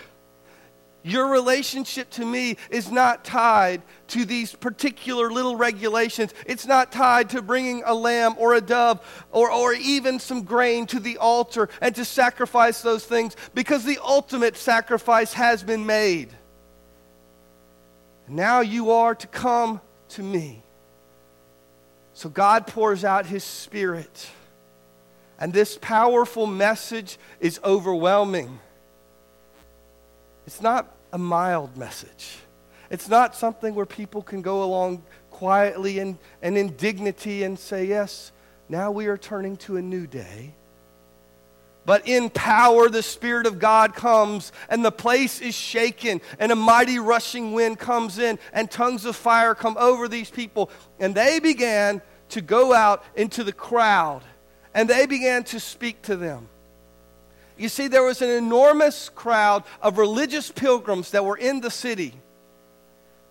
Your 1.05 1.27
relationship 1.27 2.09
to 2.11 2.25
me 2.25 2.57
is 2.71 2.89
not 2.89 3.23
tied 3.23 3.83
to 4.07 4.25
these 4.25 4.55
particular 4.55 5.29
little 5.29 5.55
regulations. 5.55 6.33
It's 6.47 6.65
not 6.65 6.91
tied 6.91 7.29
to 7.29 7.43
bringing 7.43 7.83
a 7.85 7.93
lamb 7.93 8.33
or 8.39 8.55
a 8.55 8.61
dove 8.61 9.05
or, 9.31 9.51
or 9.51 9.73
even 9.73 10.19
some 10.19 10.41
grain 10.41 10.87
to 10.87 10.99
the 10.99 11.19
altar 11.19 11.69
and 11.79 11.93
to 11.93 12.05
sacrifice 12.05 12.81
those 12.81 13.05
things 13.05 13.35
because 13.53 13.83
the 13.85 13.99
ultimate 14.03 14.57
sacrifice 14.57 15.33
has 15.33 15.61
been 15.61 15.85
made. 15.85 16.29
Now 18.27 18.61
you 18.61 18.89
are 18.89 19.13
to 19.13 19.27
come 19.27 19.81
to 20.09 20.23
me. 20.23 20.63
So 22.13 22.29
God 22.29 22.65
pours 22.65 23.05
out 23.05 23.27
his 23.27 23.43
spirit. 23.43 24.27
And 25.37 25.53
this 25.53 25.77
powerful 25.79 26.47
message 26.47 27.19
is 27.39 27.59
overwhelming. 27.63 28.59
It's 30.45 30.61
not 30.61 30.95
a 31.11 31.17
mild 31.17 31.77
message. 31.77 32.37
It's 32.89 33.09
not 33.09 33.35
something 33.35 33.73
where 33.73 33.85
people 33.85 34.21
can 34.21 34.41
go 34.41 34.63
along 34.63 35.03
quietly 35.31 35.99
and, 35.99 36.17
and 36.41 36.57
in 36.57 36.75
dignity 36.75 37.43
and 37.43 37.57
say, 37.57 37.85
Yes, 37.85 38.31
now 38.69 38.91
we 38.91 39.07
are 39.07 39.17
turning 39.17 39.57
to 39.57 39.77
a 39.77 39.81
new 39.81 40.07
day. 40.07 40.53
But 41.85 42.07
in 42.07 42.31
power, 42.31 42.89
the 42.89 43.03
Spirit 43.03 43.45
of 43.45 43.59
God 43.59 43.93
comes, 43.93 44.51
and 44.69 44.83
the 44.83 44.91
place 44.91 45.39
is 45.39 45.53
shaken, 45.53 46.19
and 46.39 46.51
a 46.51 46.55
mighty 46.55 46.97
rushing 46.97 47.53
wind 47.53 47.77
comes 47.77 48.17
in, 48.17 48.39
and 48.53 48.69
tongues 48.71 49.05
of 49.05 49.15
fire 49.15 49.53
come 49.53 49.77
over 49.77 50.07
these 50.07 50.31
people. 50.31 50.71
And 50.99 51.13
they 51.13 51.39
began 51.39 52.01
to 52.29 52.41
go 52.41 52.73
out 52.73 53.03
into 53.15 53.43
the 53.43 53.53
crowd, 53.53 54.23
and 54.73 54.89
they 54.89 55.05
began 55.05 55.43
to 55.45 55.59
speak 55.59 56.01
to 56.03 56.15
them. 56.15 56.49
You 57.57 57.69
see, 57.69 57.87
there 57.87 58.03
was 58.03 58.21
an 58.21 58.29
enormous 58.29 59.09
crowd 59.09 59.63
of 59.81 59.97
religious 59.97 60.51
pilgrims 60.51 61.11
that 61.11 61.23
were 61.23 61.37
in 61.37 61.61
the 61.61 61.71
city. 61.71 62.13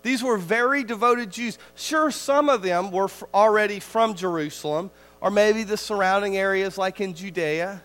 These 0.01 0.23
were 0.23 0.37
very 0.37 0.83
devoted 0.83 1.31
Jews. 1.31 1.57
Sure, 1.75 2.11
some 2.11 2.49
of 2.49 2.61
them 2.61 2.91
were 2.91 3.09
already 3.33 3.79
from 3.79 4.15
Jerusalem 4.15 4.91
or 5.21 5.31
maybe 5.31 5.63
the 5.63 5.77
surrounding 5.77 6.37
areas 6.37 6.77
like 6.77 7.01
in 7.01 7.13
Judea. 7.13 7.81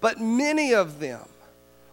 But 0.00 0.20
many 0.20 0.74
of 0.74 1.00
them 1.00 1.26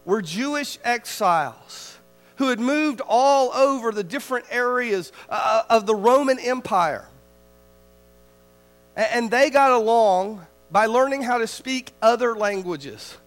were 0.05 0.21
Jewish 0.21 0.77
exiles 0.83 1.97
who 2.37 2.49
had 2.49 2.59
moved 2.59 3.01
all 3.05 3.51
over 3.53 3.91
the 3.91 4.03
different 4.03 4.45
areas 4.49 5.11
uh, 5.29 5.63
of 5.69 5.85
the 5.85 5.95
Roman 5.95 6.39
Empire. 6.39 7.07
And 8.95 9.29
they 9.29 9.49
got 9.49 9.71
along 9.71 10.45
by 10.71 10.85
learning 10.85 11.21
how 11.23 11.37
to 11.37 11.47
speak 11.47 11.91
other 12.01 12.35
languages. 12.35 13.17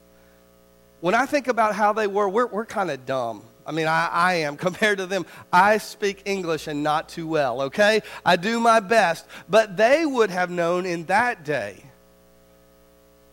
When 1.00 1.14
I 1.14 1.26
think 1.26 1.48
about 1.48 1.74
how 1.74 1.92
they 1.92 2.06
were, 2.06 2.28
we're, 2.28 2.46
we're 2.46 2.66
kind 2.66 2.90
of 2.90 3.06
dumb. 3.06 3.42
I 3.66 3.72
mean, 3.72 3.86
I, 3.86 4.08
I 4.12 4.34
am 4.34 4.56
compared 4.58 4.98
to 4.98 5.06
them. 5.06 5.26
I 5.52 5.78
speak 5.78 6.22
English 6.24 6.66
and 6.66 6.82
not 6.82 7.08
too 7.08 7.26
well, 7.26 7.62
okay? 7.62 8.02
I 8.24 8.36
do 8.36 8.60
my 8.60 8.80
best. 8.80 9.26
But 9.48 9.76
they 9.76 10.04
would 10.04 10.30
have 10.30 10.50
known 10.50 10.86
in 10.86 11.04
that 11.06 11.44
day 11.44 11.84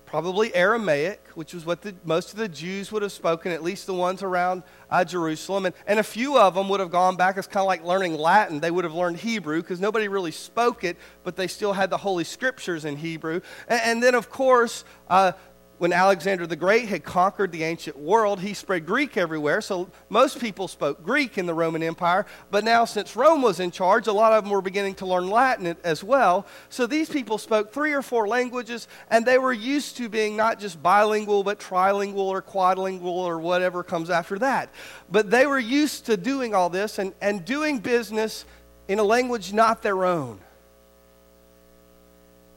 probably 0.07 0.55
Aramaic, 0.55 1.21
which 1.35 1.53
was 1.53 1.65
what 1.65 1.81
the, 1.81 1.93
most 2.05 2.31
of 2.31 2.39
the 2.39 2.47
Jews 2.47 2.91
would 2.91 3.03
have 3.03 3.11
spoken, 3.11 3.51
at 3.51 3.61
least 3.61 3.85
the 3.85 3.93
ones 3.93 4.23
around 4.23 4.63
uh, 4.89 5.03
Jerusalem. 5.03 5.65
And, 5.65 5.75
and 5.85 5.99
a 5.99 6.03
few 6.03 6.39
of 6.39 6.55
them 6.55 6.69
would 6.69 6.79
have 6.79 6.89
gone 6.89 7.17
back 7.17 7.37
as 7.37 7.45
kind 7.45 7.61
of 7.61 7.67
like 7.67 7.83
learning 7.83 8.17
Latin. 8.17 8.61
They 8.61 8.71
would 8.71 8.85
have 8.85 8.93
learned 8.93 9.17
Hebrew 9.17 9.61
because 9.61 9.81
nobody 9.81 10.07
really 10.07 10.31
spoke 10.31 10.85
it, 10.85 10.97
but 11.23 11.35
they 11.35 11.47
still 11.47 11.73
had 11.73 11.89
the 11.89 11.97
Holy 11.97 12.23
Scriptures 12.23 12.85
in 12.85 12.95
Hebrew. 12.95 13.41
And, 13.67 13.81
and 13.83 14.03
then, 14.03 14.15
of 14.15 14.29
course, 14.29 14.85
uh, 15.09 15.33
when 15.77 15.93
Alexander 15.93 16.47
the 16.47 16.55
Great 16.55 16.87
had 16.87 17.03
conquered 17.03 17.51
the 17.51 17.63
ancient 17.63 17.97
world, 17.97 18.39
he 18.39 18.53
spread 18.53 18.85
Greek 18.85 19.15
everywhere. 19.15 19.61
So 19.61 19.89
most 20.09 20.39
people 20.39 20.67
spoke 20.67 21.03
Greek 21.03 21.37
in 21.37 21.45
the 21.45 21.53
Roman 21.53 21.83
Empire. 21.83 22.25
But 22.49 22.63
now, 22.63 22.85
since 22.85 23.15
Rome 23.15 23.41
was 23.41 23.59
in 23.59 23.69
charge, 23.69 24.07
a 24.07 24.13
lot 24.13 24.33
of 24.33 24.43
them 24.43 24.51
were 24.51 24.61
beginning 24.61 24.95
to 24.95 25.05
learn 25.05 25.29
Latin 25.29 25.75
as 25.83 26.03
well. 26.03 26.47
So 26.69 26.87
these 26.87 27.09
people 27.09 27.37
spoke 27.37 27.71
three 27.71 27.93
or 27.93 28.01
four 28.01 28.27
languages, 28.27 28.87
and 29.11 29.25
they 29.25 29.37
were 29.37 29.53
used 29.53 29.97
to 29.97 30.09
being 30.09 30.35
not 30.35 30.59
just 30.59 30.81
bilingual, 30.81 31.43
but 31.43 31.59
trilingual 31.59 32.17
or 32.17 32.41
quadlingual 32.41 33.03
or 33.03 33.39
whatever 33.39 33.83
comes 33.83 34.09
after 34.09 34.39
that. 34.39 34.69
But 35.11 35.29
they 35.29 35.45
were 35.45 35.59
used 35.59 36.07
to 36.07 36.17
doing 36.17 36.55
all 36.55 36.69
this 36.69 36.97
and, 36.97 37.13
and 37.21 37.45
doing 37.45 37.79
business 37.79 38.45
in 38.87 38.97
a 38.97 39.03
language 39.03 39.53
not 39.53 39.83
their 39.83 40.05
own. 40.05 40.39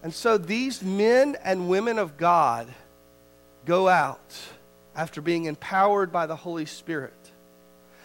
And 0.03 0.15
so 0.15 0.39
these 0.39 0.83
men 0.83 1.37
and 1.45 1.69
women 1.69 1.99
of 1.99 2.17
God 2.17 2.73
go 3.64 3.88
out 3.88 4.37
after 4.95 5.21
being 5.21 5.45
empowered 5.45 6.12
by 6.12 6.26
the 6.26 6.37
Holy 6.37 6.67
Spirit. 6.67 7.14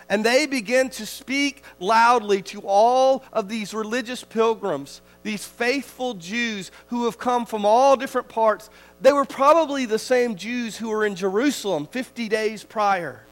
And 0.07 0.23
they 0.23 0.45
begin 0.45 0.89
to 0.91 1.05
speak 1.05 1.63
loudly 1.79 2.41
to 2.43 2.61
all 2.61 3.23
of 3.33 3.49
these 3.49 3.73
religious 3.73 4.23
pilgrims, 4.23 5.01
these 5.23 5.45
faithful 5.45 6.13
Jews 6.13 6.69
who 6.87 7.05
have 7.05 7.17
come 7.17 7.45
from 7.45 7.65
all 7.65 7.95
different 7.95 8.29
parts. 8.29 8.69
They 9.01 9.11
were 9.11 9.25
probably 9.25 9.85
the 9.85 9.97
same 9.97 10.35
Jews 10.35 10.77
who 10.77 10.89
were 10.89 11.05
in 11.05 11.15
Jerusalem 11.15 11.87
50 11.87 12.29
days 12.29 12.63
prior. 12.63 13.25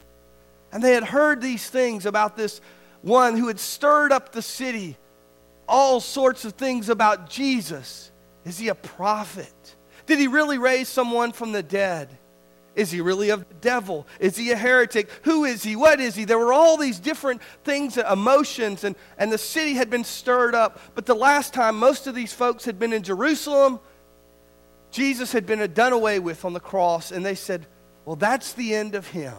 And 0.72 0.82
they 0.82 0.92
had 0.92 1.04
heard 1.04 1.40
these 1.40 1.70
things 1.70 2.06
about 2.06 2.36
this 2.36 2.60
one 3.02 3.36
who 3.36 3.46
had 3.46 3.60
stirred 3.60 4.10
up 4.10 4.32
the 4.32 4.42
city, 4.42 4.96
all 5.68 6.00
sorts 6.00 6.44
of 6.44 6.54
things 6.54 6.88
about 6.88 7.30
Jesus. 7.30 8.10
Is 8.44 8.58
he 8.58 8.68
a 8.68 8.74
prophet? 8.74 9.54
Did 10.06 10.18
he 10.18 10.28
really 10.28 10.58
raise 10.58 10.88
someone 10.88 11.32
from 11.32 11.52
the 11.52 11.62
dead? 11.62 12.08
Is 12.74 12.90
he 12.90 13.00
really 13.00 13.30
the 13.30 13.44
devil? 13.60 14.06
Is 14.18 14.36
he 14.36 14.50
a 14.50 14.56
heretic? 14.56 15.08
Who 15.22 15.44
is 15.44 15.62
he? 15.62 15.76
What 15.76 16.00
is 16.00 16.14
he? 16.14 16.24
There 16.24 16.38
were 16.38 16.52
all 16.52 16.76
these 16.76 16.98
different 16.98 17.40
things, 17.62 17.96
emotions, 17.96 18.82
and, 18.82 18.96
and 19.16 19.32
the 19.32 19.38
city 19.38 19.74
had 19.74 19.90
been 19.90 20.04
stirred 20.04 20.54
up. 20.54 20.80
But 20.94 21.06
the 21.06 21.14
last 21.14 21.54
time 21.54 21.78
most 21.78 22.06
of 22.06 22.14
these 22.14 22.32
folks 22.32 22.64
had 22.64 22.78
been 22.78 22.92
in 22.92 23.02
Jerusalem, 23.02 23.78
Jesus 24.90 25.32
had 25.32 25.46
been 25.46 25.72
done 25.72 25.92
away 25.92 26.18
with 26.18 26.44
on 26.44 26.52
the 26.52 26.60
cross, 26.60 27.12
and 27.12 27.24
they 27.24 27.36
said, 27.36 27.66
Well, 28.04 28.16
that's 28.16 28.52
the 28.54 28.74
end 28.74 28.94
of 28.94 29.06
him. 29.06 29.34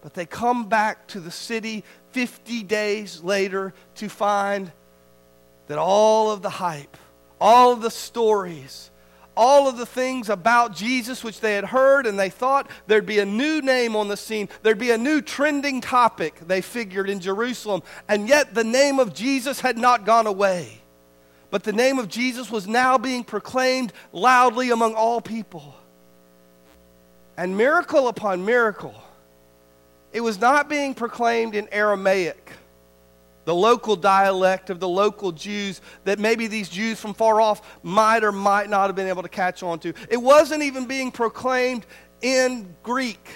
But 0.00 0.14
they 0.14 0.26
come 0.26 0.68
back 0.68 1.08
to 1.08 1.20
the 1.20 1.30
city 1.30 1.84
50 2.12 2.62
days 2.62 3.22
later 3.22 3.74
to 3.96 4.08
find 4.08 4.72
that 5.66 5.78
all 5.78 6.30
of 6.30 6.42
the 6.42 6.50
hype, 6.50 6.96
all 7.40 7.72
of 7.72 7.82
the 7.82 7.90
stories, 7.90 8.90
all 9.36 9.68
of 9.68 9.76
the 9.76 9.86
things 9.86 10.28
about 10.28 10.74
Jesus 10.74 11.22
which 11.22 11.40
they 11.40 11.54
had 11.54 11.64
heard, 11.64 12.06
and 12.06 12.18
they 12.18 12.30
thought 12.30 12.70
there'd 12.86 13.06
be 13.06 13.18
a 13.18 13.26
new 13.26 13.60
name 13.60 13.94
on 13.94 14.08
the 14.08 14.16
scene. 14.16 14.48
There'd 14.62 14.78
be 14.78 14.92
a 14.92 14.98
new 14.98 15.20
trending 15.20 15.80
topic, 15.80 16.40
they 16.46 16.60
figured, 16.60 17.10
in 17.10 17.20
Jerusalem. 17.20 17.82
And 18.08 18.28
yet 18.28 18.54
the 18.54 18.64
name 18.64 18.98
of 18.98 19.14
Jesus 19.14 19.60
had 19.60 19.76
not 19.76 20.06
gone 20.06 20.26
away. 20.26 20.80
But 21.50 21.62
the 21.62 21.72
name 21.72 21.98
of 21.98 22.08
Jesus 22.08 22.50
was 22.50 22.66
now 22.66 22.98
being 22.98 23.24
proclaimed 23.24 23.92
loudly 24.12 24.70
among 24.70 24.94
all 24.94 25.20
people. 25.20 25.74
And 27.36 27.56
miracle 27.56 28.08
upon 28.08 28.44
miracle, 28.44 28.94
it 30.12 30.22
was 30.22 30.40
not 30.40 30.68
being 30.68 30.94
proclaimed 30.94 31.54
in 31.54 31.68
Aramaic 31.70 32.52
the 33.46 33.54
local 33.54 33.96
dialect 33.96 34.68
of 34.68 34.78
the 34.78 34.88
local 34.88 35.32
Jews 35.32 35.80
that 36.04 36.18
maybe 36.18 36.46
these 36.46 36.68
Jews 36.68 37.00
from 37.00 37.14
far 37.14 37.40
off 37.40 37.78
might 37.82 38.22
or 38.22 38.32
might 38.32 38.68
not 38.68 38.88
have 38.88 38.96
been 38.96 39.08
able 39.08 39.22
to 39.22 39.28
catch 39.28 39.62
on 39.62 39.78
to. 39.78 39.94
It 40.10 40.18
wasn't 40.18 40.62
even 40.62 40.84
being 40.84 41.10
proclaimed 41.10 41.86
in 42.20 42.74
Greek, 42.82 43.26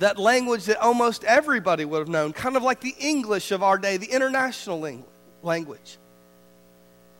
that 0.00 0.18
language 0.18 0.66
that 0.66 0.78
almost 0.78 1.24
everybody 1.24 1.84
would 1.84 2.00
have 2.00 2.08
known, 2.08 2.34
kind 2.34 2.56
of 2.56 2.62
like 2.62 2.80
the 2.80 2.94
English 2.98 3.52
of 3.52 3.62
our 3.62 3.78
day, 3.78 3.96
the 3.96 4.10
international 4.10 5.02
language. 5.42 5.98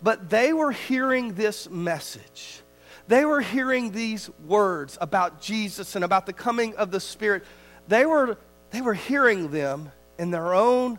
But 0.02 0.28
they 0.28 0.52
were 0.52 0.72
hearing 0.72 1.34
this 1.34 1.70
message. 1.70 2.60
They 3.06 3.24
were 3.24 3.40
hearing 3.40 3.92
these 3.92 4.28
words 4.46 4.98
about 5.00 5.40
Jesus 5.40 5.94
and 5.94 6.04
about 6.04 6.26
the 6.26 6.32
coming 6.32 6.74
of 6.76 6.90
the 6.90 7.00
Spirit 7.00 7.44
they 7.88 8.06
were, 8.06 8.38
they 8.70 8.80
were 8.80 8.94
hearing 8.94 9.50
them 9.50 9.90
in 10.18 10.30
their 10.30 10.54
own 10.54 10.98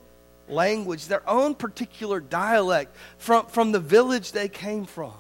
language, 0.50 1.08
their 1.08 1.28
own 1.30 1.56
particular 1.56 2.20
dialect 2.20 2.96
from, 3.18 3.46
from 3.48 3.72
the 3.72 3.80
village 3.80 4.32
they 4.32 4.50
came 4.50 4.86
from. 4.86 5.14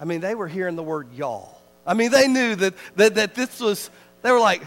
I 0.00 0.04
mean, 0.04 0.20
they 0.20 0.34
were 0.34 0.48
hearing 0.48 0.76
the 0.76 0.82
word 0.82 1.12
y'all. 1.12 1.60
I 1.86 1.94
mean, 1.94 2.10
they 2.10 2.28
knew 2.28 2.54
that, 2.56 2.74
that, 2.96 3.14
that 3.16 3.34
this 3.34 3.60
was, 3.60 3.90
they 4.22 4.30
were 4.30 4.40
like, 4.40 4.62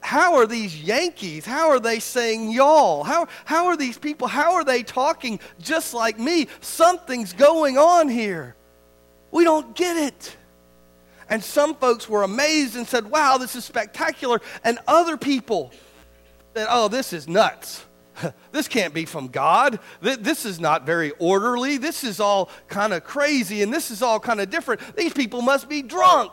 how 0.00 0.34
are 0.34 0.46
these 0.46 0.82
Yankees? 0.82 1.46
How 1.46 1.70
are 1.70 1.80
they 1.80 1.98
saying 1.98 2.50
y'all? 2.50 3.04
How, 3.04 3.26
how 3.46 3.66
are 3.66 3.76
these 3.76 3.96
people? 3.96 4.28
How 4.28 4.54
are 4.54 4.64
they 4.64 4.82
talking 4.82 5.40
just 5.60 5.94
like 5.94 6.18
me? 6.18 6.48
Something's 6.60 7.32
going 7.32 7.78
on 7.78 8.08
here. 8.08 8.54
We 9.30 9.44
don't 9.44 9.74
get 9.74 9.96
it. 9.96 10.36
And 11.30 11.42
some 11.42 11.74
folks 11.74 12.06
were 12.06 12.22
amazed 12.22 12.76
and 12.76 12.86
said, 12.86 13.10
wow, 13.10 13.38
this 13.38 13.56
is 13.56 13.64
spectacular. 13.64 14.42
And 14.62 14.78
other 14.86 15.16
people 15.16 15.72
said, 16.54 16.66
oh, 16.70 16.88
this 16.88 17.12
is 17.12 17.28
nuts. 17.28 17.84
this 18.52 18.68
can't 18.68 18.94
be 18.94 19.04
from 19.04 19.28
God. 19.28 19.80
This 20.00 20.44
is 20.44 20.60
not 20.60 20.86
very 20.86 21.10
orderly. 21.18 21.78
This 21.78 22.04
is 22.04 22.20
all 22.20 22.48
kind 22.68 22.92
of 22.92 23.04
crazy 23.04 23.62
and 23.62 23.72
this 23.72 23.90
is 23.90 24.02
all 24.02 24.20
kind 24.20 24.40
of 24.40 24.50
different. 24.50 24.80
These 24.96 25.12
people 25.12 25.42
must 25.42 25.68
be 25.68 25.82
drunk. 25.82 26.32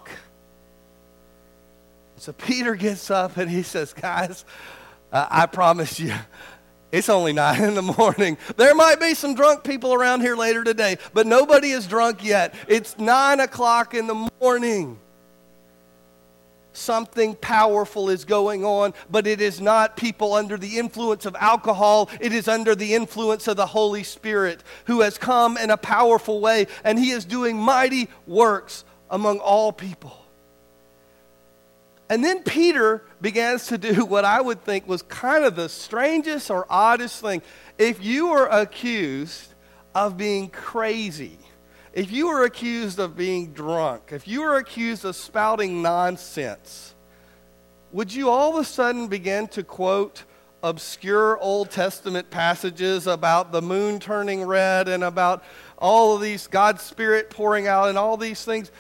So 2.18 2.34
Peter 2.34 2.76
gets 2.76 3.10
up 3.10 3.38
and 3.38 3.50
he 3.50 3.64
says, 3.64 3.94
Guys, 3.94 4.46
uh, 5.12 5.28
I 5.30 5.48
promise 5.48 6.00
you, 6.00 6.14
it's 6.92 7.10
only 7.10 7.34
nine 7.34 7.64
in 7.64 7.74
the 7.74 7.82
morning. 7.82 8.38
There 8.58 8.76
might 8.76 9.00
be 9.00 9.16
some 9.16 9.34
drunk 9.34 9.64
people 9.64 9.94
around 9.94 10.22
here 10.22 10.36
later 10.36 10.64
today, 10.64 10.98
but 11.14 11.26
nobody 11.26 11.72
is 11.72 11.88
drunk 11.88 12.24
yet. 12.24 12.54
It's 12.68 13.00
nine 13.00 13.40
o'clock 13.40 13.96
in 13.96 14.06
the 14.06 14.30
morning. 14.40 15.00
Something 16.74 17.36
powerful 17.36 18.10
is 18.10 18.24
going 18.24 18.64
on, 18.64 18.94
but 19.10 19.28
it 19.28 19.42
is 19.42 19.60
not 19.60 19.98
people 19.98 20.34
under 20.34 20.58
the 20.58 20.80
influence 20.80 21.26
of 21.26 21.36
alcohol. 21.38 22.10
It 22.22 22.34
is 22.34 22.48
under 22.48 22.76
the 22.76 22.94
influence 22.94 23.48
of 23.48 23.58
the 23.58 23.66
Holy 23.66 24.04
Spirit 24.04 24.64
who 24.86 25.02
has 25.02 25.18
come 25.18 25.58
in 25.58 25.70
a 25.70 25.78
powerful 25.78 26.40
way, 26.40 26.68
and 26.84 26.98
He 26.98 27.12
is 27.12 27.26
doing 27.26 27.58
mighty 27.58 28.08
works 28.26 28.86
among 29.10 29.40
all 29.40 29.74
people. 29.74 30.18
And 32.10 32.24
then 32.24 32.44
Peter 32.44 33.04
begins 33.22 33.68
to 33.68 33.78
do 33.78 34.06
what 34.06 34.26
I 34.26 34.42
would 34.42 34.64
think 34.64 34.88
was 34.88 35.02
kind 35.02 35.46
of 35.46 35.56
the 35.56 35.70
strangest 35.70 36.50
or 36.50 36.66
oddest 36.70 37.22
thing. 37.22 37.42
If 37.78 38.04
you 38.04 38.30
were 38.30 38.48
accused 38.48 39.54
of 39.96 40.18
being 40.18 40.50
crazy, 40.50 41.38
if 41.94 42.12
you 42.12 42.28
were 42.28 42.46
accused 42.46 43.00
of 43.00 43.18
being 43.18 43.52
drunk, 43.54 44.12
if 44.12 44.28
you 44.28 44.42
were 44.42 44.56
accused 44.56 45.04
of 45.04 45.16
spouting 45.16 45.82
nonsense, 45.82 46.96
would 47.92 48.14
you 48.14 48.30
all 48.30 48.56
of 48.56 48.62
a 48.62 48.66
sudden 48.66 49.08
begin 49.08 49.48
to 49.50 49.64
quote 49.64 50.24
obscure 50.64 51.38
Old 51.40 51.70
Testament 51.70 52.30
passages 52.30 53.08
about 53.08 53.52
the 53.52 53.62
moon 53.62 54.00
turning 54.00 54.46
red 54.46 54.88
and 54.88 55.04
about 55.04 55.44
all 55.78 56.16
of 56.16 56.22
these 56.22 56.48
God's 56.48 56.82
Spirit 56.82 57.30
pouring 57.30 57.68
out 57.68 57.90
and 57.90 57.98
all 57.98 58.16
these 58.16 58.46
things? 58.46 58.72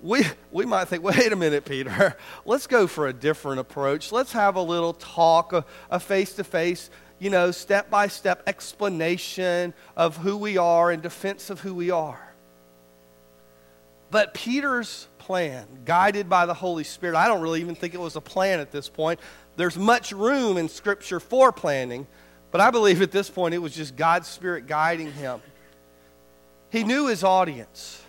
We, 0.00 0.24
we 0.52 0.64
might 0.64 0.86
think, 0.86 1.02
wait 1.02 1.32
a 1.32 1.36
minute, 1.36 1.64
Peter, 1.64 2.16
let's 2.44 2.68
go 2.68 2.86
for 2.86 3.08
a 3.08 3.12
different 3.12 3.58
approach. 3.58 4.12
Let's 4.12 4.32
have 4.32 4.54
a 4.54 4.62
little 4.62 4.94
talk, 4.94 5.52
a 5.90 6.00
face 6.00 6.34
to 6.34 6.44
face, 6.44 6.88
you 7.18 7.30
know, 7.30 7.50
step 7.50 7.90
by 7.90 8.06
step 8.06 8.44
explanation 8.46 9.74
of 9.96 10.16
who 10.18 10.36
we 10.36 10.56
are 10.56 10.92
in 10.92 11.00
defense 11.00 11.50
of 11.50 11.60
who 11.60 11.74
we 11.74 11.90
are. 11.90 12.29
But 14.10 14.34
Peter's 14.34 15.06
plan, 15.18 15.66
guided 15.84 16.28
by 16.28 16.46
the 16.46 16.54
Holy 16.54 16.84
Spirit, 16.84 17.16
I 17.16 17.28
don't 17.28 17.40
really 17.40 17.60
even 17.60 17.74
think 17.74 17.94
it 17.94 18.00
was 18.00 18.16
a 18.16 18.20
plan 18.20 18.58
at 18.60 18.72
this 18.72 18.88
point. 18.88 19.20
There's 19.56 19.78
much 19.78 20.12
room 20.12 20.56
in 20.56 20.68
Scripture 20.68 21.20
for 21.20 21.52
planning, 21.52 22.06
but 22.50 22.60
I 22.60 22.70
believe 22.70 23.02
at 23.02 23.12
this 23.12 23.30
point 23.30 23.54
it 23.54 23.58
was 23.58 23.74
just 23.74 23.96
God's 23.96 24.26
Spirit 24.26 24.66
guiding 24.66 25.12
him. 25.12 25.40
He 26.70 26.84
knew 26.84 27.06
his 27.06 27.22
audience 27.22 28.02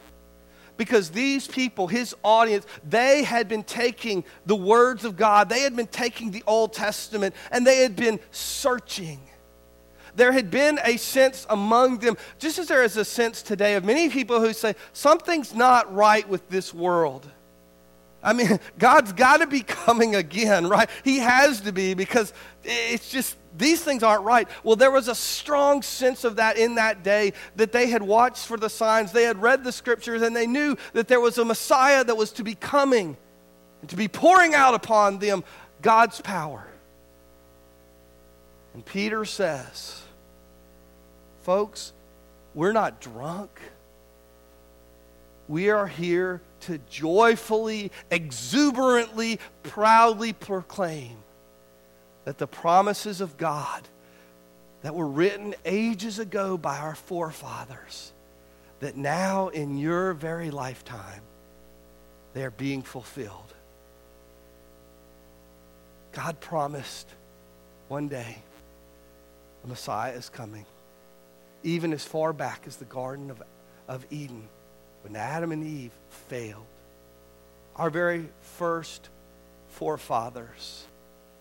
because 0.78 1.12
these 1.12 1.48
people, 1.48 1.88
his 1.88 2.16
audience, 2.24 2.66
they 2.88 3.24
had 3.24 3.48
been 3.48 3.64
taking 3.64 4.24
the 4.48 4.56
words 4.56 5.06
of 5.06 5.16
God, 5.16 5.50
they 5.50 5.62
had 5.62 5.76
been 5.76 5.88
taking 5.88 6.32
the 6.32 6.44
Old 6.48 6.74
Testament, 6.74 7.36
and 7.52 7.68
they 7.68 7.84
had 7.84 7.96
been 7.96 8.20
searching 8.32 9.20
there 10.16 10.32
had 10.32 10.52
been 10.52 10.80
a 10.84 10.98
sense 10.98 11.46
among 11.50 12.00
them, 12.00 12.18
just 12.40 12.60
as 12.60 12.68
there 12.68 12.84
is 12.84 12.98
a 12.98 13.06
sense 13.06 13.42
today 13.42 13.76
of 13.76 13.84
many 13.84 14.10
people 14.10 14.40
who 14.40 14.54
say, 14.54 14.76
something's 14.94 15.54
not 15.54 15.94
right 15.94 16.28
with 16.28 16.48
this 16.50 16.74
world. 16.74 17.28
I 18.24 18.34
mean, 18.34 18.60
God's 18.78 19.14
got 19.14 19.38
to 19.38 19.48
be 19.48 19.62
coming 19.62 20.16
again, 20.16 20.68
right? 20.68 20.90
He 21.04 21.20
has 21.20 21.62
to 21.62 21.72
be 21.72 21.94
because 21.94 22.34
it's 22.64 23.10
just, 23.10 23.38
these 23.58 23.84
things 23.84 24.04
aren't 24.04 24.24
right. 24.24 24.48
Well, 24.64 24.76
there 24.76 24.92
was 24.92 25.08
a 25.08 25.16
strong 25.16 25.82
sense 25.82 26.24
of 26.24 26.38
that 26.38 26.58
in 26.58 26.76
that 26.76 27.04
day 27.04 27.34
that 27.56 27.72
they 27.72 27.88
had 27.88 28.02
watched 28.02 28.46
for 28.46 28.58
the 28.58 28.70
signs, 28.70 29.12
they 29.12 29.24
had 29.24 29.42
read 29.42 29.64
the 29.64 29.72
scriptures, 29.72 30.22
and 30.22 30.36
they 30.36 30.48
knew 30.48 30.78
that 30.94 31.08
there 31.08 31.20
was 31.20 31.38
a 31.38 31.46
Messiah 31.46 32.04
that 32.04 32.16
was 32.16 32.32
to 32.34 32.44
be 32.44 32.56
coming 32.56 33.18
and 33.82 33.90
to 33.90 33.96
be 33.96 34.08
pouring 34.08 34.54
out 34.54 34.74
upon 34.74 35.20
them 35.20 35.44
God's 35.82 36.22
power. 36.22 36.71
And 38.74 38.86
Peter 38.86 39.26
says, 39.26 40.02
folks, 41.42 41.94
we're 42.54 42.72
not 42.72 43.02
drunk. 43.02 43.60
We 45.48 45.70
are 45.70 45.88
here 45.88 46.42
to 46.62 46.80
joyfully, 46.90 47.92
exuberantly, 48.10 49.40
proudly 49.64 50.32
proclaim 50.34 51.18
that 52.26 52.38
the 52.38 52.48
promises 52.48 53.20
of 53.20 53.38
God 53.38 53.82
that 54.84 54.96
were 54.96 55.08
written 55.08 55.54
ages 55.66 56.20
ago 56.20 56.58
by 56.58 56.78
our 56.78 56.96
forefathers, 56.96 58.14
that 58.80 58.96
now 58.96 59.50
in 59.50 59.78
your 59.78 60.14
very 60.14 60.52
lifetime, 60.52 61.22
they 62.34 62.44
are 62.44 62.52
being 62.52 62.82
fulfilled. 62.82 63.54
God 66.14 66.40
promised 66.40 67.08
one 67.90 68.08
day 68.08 68.38
the 69.62 69.68
Messiah 69.68 70.14
is 70.14 70.30
coming. 70.30 70.66
Even 71.64 71.94
as 71.94 72.04
far 72.04 72.34
back 72.34 72.64
as 72.66 72.78
the 72.78 72.86
Garden 72.86 73.30
of, 73.30 73.42
of 73.88 74.06
Eden, 74.10 74.48
when 75.04 75.16
Adam 75.16 75.52
and 75.52 75.66
Eve 75.66 75.92
failed. 76.28 76.66
Our 77.76 77.90
very 77.90 78.30
first 78.42 79.10
forefathers, 79.70 80.86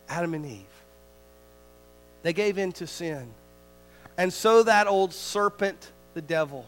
Adam 0.09 0.35
and 0.35 0.47
Eve, 0.47 0.65
they 2.23 2.33
gave 2.33 2.59
in 2.59 2.73
to 2.73 2.87
sin. 2.87 3.33
And 4.17 4.33
so 4.33 4.63
that 4.63 4.87
old 4.87 5.13
serpent, 5.13 5.91
the 6.15 6.23
devil, 6.23 6.67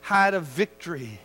had 0.00 0.34
a 0.34 0.40
victory. 0.40 1.20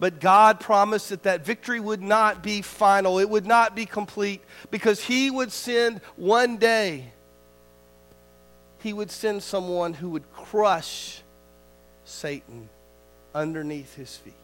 But 0.00 0.20
God 0.20 0.60
promised 0.60 1.08
that 1.08 1.24
that 1.24 1.44
victory 1.44 1.80
would 1.80 2.02
not 2.02 2.42
be 2.42 2.62
final, 2.62 3.18
it 3.18 3.28
would 3.28 3.46
not 3.46 3.74
be 3.74 3.86
complete, 3.86 4.42
because 4.70 5.02
He 5.02 5.30
would 5.30 5.52
send 5.52 6.00
one 6.16 6.56
day 6.56 7.12
he 8.80 8.92
would 8.92 9.10
send 9.10 9.42
someone 9.42 9.94
who 9.94 10.10
would 10.10 10.32
crush 10.32 11.22
Satan 12.04 12.68
underneath 13.34 13.94
his 13.94 14.16
feet. 14.16 14.34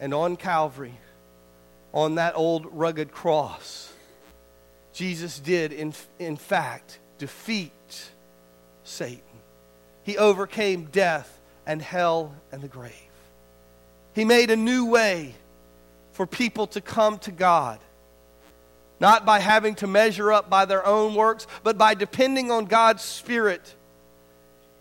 And 0.00 0.12
on 0.12 0.36
Calvary, 0.36 0.94
on 1.92 2.16
that 2.16 2.34
old 2.34 2.66
rugged 2.72 3.12
cross, 3.12 3.92
Jesus 4.92 5.38
did, 5.38 5.72
in, 5.72 5.94
in 6.18 6.36
fact, 6.36 6.98
defeat 7.18 8.10
Satan. 8.84 9.22
He 10.02 10.18
overcame 10.18 10.86
death 10.86 11.38
and 11.66 11.80
hell 11.80 12.34
and 12.50 12.60
the 12.60 12.68
grave. 12.68 12.92
He 14.14 14.24
made 14.24 14.50
a 14.50 14.56
new 14.56 14.86
way 14.86 15.34
for 16.12 16.26
people 16.26 16.66
to 16.68 16.80
come 16.80 17.18
to 17.20 17.30
God 17.30 17.78
not 19.02 19.26
by 19.26 19.40
having 19.40 19.74
to 19.74 19.88
measure 19.88 20.32
up 20.32 20.48
by 20.48 20.64
their 20.64 20.86
own 20.86 21.16
works, 21.16 21.48
but 21.64 21.76
by 21.76 21.92
depending 21.92 22.52
on 22.52 22.66
God's 22.66 23.02
Spirit, 23.02 23.74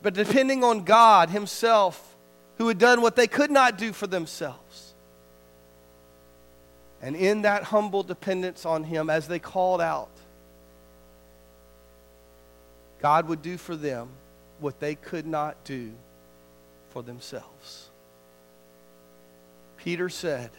but 0.04 0.14
depending 0.14 0.64
on 0.64 0.84
God 0.84 1.32
Himself, 1.32 2.16
who 2.60 2.68
had 2.68 2.78
done 2.78 3.02
what 3.02 3.16
they 3.16 3.26
could 3.26 3.50
not 3.50 3.80
do 3.80 3.92
for 3.92 4.06
themselves. 4.06 4.94
And 7.02 7.16
in 7.16 7.42
that 7.42 7.64
humble 7.64 8.04
dependence 8.04 8.64
on 8.64 8.84
Him, 8.84 9.10
as 9.10 9.28
they 9.28 9.40
called 9.40 9.82
out, 9.82 10.12
God 13.02 13.28
would 13.28 13.42
do 13.42 13.58
for 13.58 13.76
them 13.76 14.10
what 14.60 14.80
they 14.80 14.94
could 14.94 15.26
not 15.26 15.64
do 15.64 15.94
for 16.92 17.02
themselves. 17.02 17.90
Peter 19.78 20.10
said, 20.10 20.52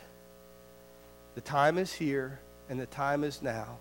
The 1.37 1.41
time 1.41 1.79
is 1.79 1.93
here 1.93 2.41
and 2.73 2.81
the 2.81 2.87
time 2.87 3.23
is 3.23 3.43
now. 3.43 3.77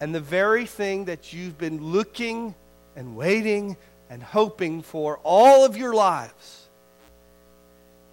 And 0.00 0.12
the 0.12 0.18
very 0.18 0.66
thing 0.66 1.04
that 1.04 1.32
you've 1.32 1.56
been 1.56 1.80
looking 1.92 2.56
and 2.96 3.14
waiting 3.14 3.76
and 4.10 4.20
hoping 4.20 4.82
for 4.82 5.20
all 5.22 5.64
of 5.64 5.76
your 5.76 5.94
lives, 5.94 6.68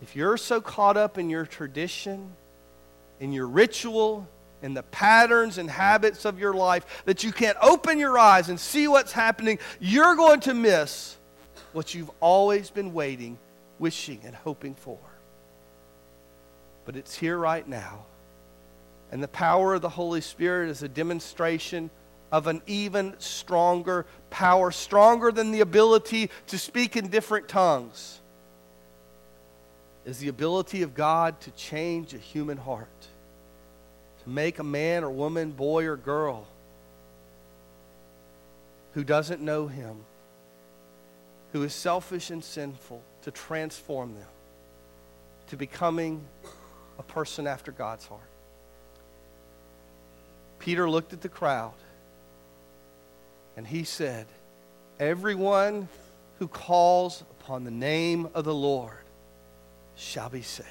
if 0.03 0.15
you're 0.15 0.37
so 0.37 0.61
caught 0.61 0.95
up 0.95 1.17
in 1.17 1.27
your 1.31 1.43
tradition, 1.43 2.33
in 3.19 3.33
your 3.33 3.47
ritual, 3.47 4.27
in 4.61 4.75
the 4.75 4.83
patterns 4.83 5.57
and 5.57 5.71
habits 5.71 6.23
of 6.23 6.37
your 6.37 6.53
life 6.53 7.01
that 7.05 7.23
you 7.23 7.31
can't 7.31 7.57
open 7.59 7.97
your 7.97 8.15
eyes 8.15 8.49
and 8.49 8.59
see 8.59 8.87
what's 8.87 9.11
happening, 9.11 9.57
you're 9.79 10.15
going 10.15 10.39
to 10.41 10.53
miss 10.53 11.17
what 11.73 11.95
you've 11.95 12.11
always 12.19 12.69
been 12.69 12.93
waiting, 12.93 13.39
wishing, 13.79 14.19
and 14.23 14.35
hoping 14.35 14.75
for. 14.75 14.99
But 16.85 16.95
it's 16.95 17.15
here 17.15 17.39
right 17.39 17.67
now. 17.67 18.05
And 19.11 19.23
the 19.23 19.27
power 19.27 19.75
of 19.75 19.81
the 19.81 19.89
Holy 19.89 20.21
Spirit 20.21 20.69
is 20.69 20.83
a 20.83 20.87
demonstration 20.87 21.89
of 22.31 22.47
an 22.47 22.61
even 22.67 23.15
stronger 23.19 24.05
power, 24.29 24.69
stronger 24.71 25.31
than 25.31 25.51
the 25.51 25.61
ability 25.61 26.29
to 26.47 26.57
speak 26.57 26.97
in 26.97 27.07
different 27.07 27.47
tongues, 27.47 28.19
is 30.05 30.19
the 30.19 30.27
ability 30.27 30.81
of 30.81 30.93
God 30.93 31.39
to 31.41 31.51
change 31.51 32.13
a 32.13 32.17
human 32.17 32.57
heart, 32.57 33.07
to 34.23 34.29
make 34.29 34.59
a 34.59 34.63
man 34.63 35.03
or 35.03 35.09
woman, 35.09 35.51
boy 35.51 35.85
or 35.85 35.95
girl 35.95 36.45
who 38.93 39.03
doesn't 39.03 39.41
know 39.41 39.67
Him, 39.67 39.97
who 41.53 41.63
is 41.63 41.73
selfish 41.73 42.29
and 42.29 42.43
sinful, 42.43 43.01
to 43.21 43.31
transform 43.31 44.15
them 44.15 44.27
to 45.47 45.55
becoming 45.55 46.25
a 46.99 47.03
person 47.03 47.47
after 47.47 47.71
God's 47.71 48.05
heart. 48.05 48.21
Peter 50.67 50.89
looked 50.89 51.13
at 51.13 51.21
the 51.21 51.29
crowd 51.29 51.71
and 53.55 53.65
he 53.65 53.85
said, 53.85 54.25
Everyone 54.99 55.87
who 56.39 56.49
calls 56.49 57.21
upon 57.21 57.63
the 57.63 57.71
name 57.71 58.27
of 58.33 58.43
the 58.43 58.53
Lord 58.53 59.05
shall 59.95 60.27
be 60.27 60.41
saved. 60.41 60.67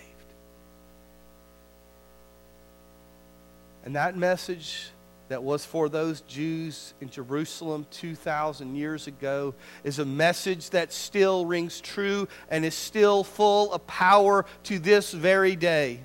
And 3.87 3.96
that 3.96 4.18
message 4.18 4.90
that 5.28 5.42
was 5.42 5.64
for 5.64 5.88
those 5.88 6.20
Jews 6.20 6.92
in 7.00 7.09
Jerusalem 7.09 7.87
2,000 7.90 8.76
years 8.76 9.06
ago 9.06 9.54
is 9.82 9.98
a 9.98 10.04
message 10.04 10.68
that 10.70 10.92
still 10.92 11.46
rings 11.46 11.80
true 11.80 12.28
and 12.50 12.66
is 12.66 12.74
still 12.74 13.24
full 13.24 13.72
of 13.72 13.87
power 13.87 14.44
to 14.64 14.78
this 14.78 15.12
very 15.12 15.56
day 15.56 16.00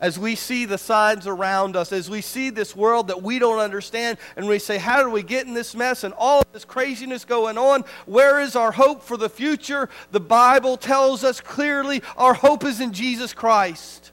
as 0.00 0.18
we 0.18 0.34
see 0.34 0.64
the 0.64 0.78
signs 0.78 1.26
around 1.26 1.76
us, 1.76 1.92
as 1.92 2.10
we 2.10 2.20
see 2.20 2.50
this 2.50 2.74
world 2.74 3.08
that 3.08 3.22
we 3.22 3.38
don't 3.38 3.58
understand, 3.58 4.18
and 4.36 4.46
we 4.46 4.58
say, 4.58 4.78
How 4.78 5.02
do 5.02 5.10
we 5.10 5.22
get 5.22 5.46
in 5.46 5.54
this 5.54 5.74
mess 5.74 6.04
and 6.04 6.14
all 6.16 6.40
of 6.40 6.52
this 6.52 6.64
craziness 6.64 7.24
going 7.24 7.58
on? 7.58 7.84
Where 8.06 8.40
is 8.40 8.56
our 8.56 8.72
hope 8.72 9.02
for 9.02 9.16
the 9.16 9.28
future? 9.28 9.88
The 10.10 10.20
Bible 10.20 10.76
tells 10.76 11.24
us 11.24 11.40
clearly 11.40 12.02
our 12.16 12.34
hope 12.34 12.64
is 12.64 12.80
in 12.80 12.92
Jesus 12.92 13.32
Christ. 13.32 14.12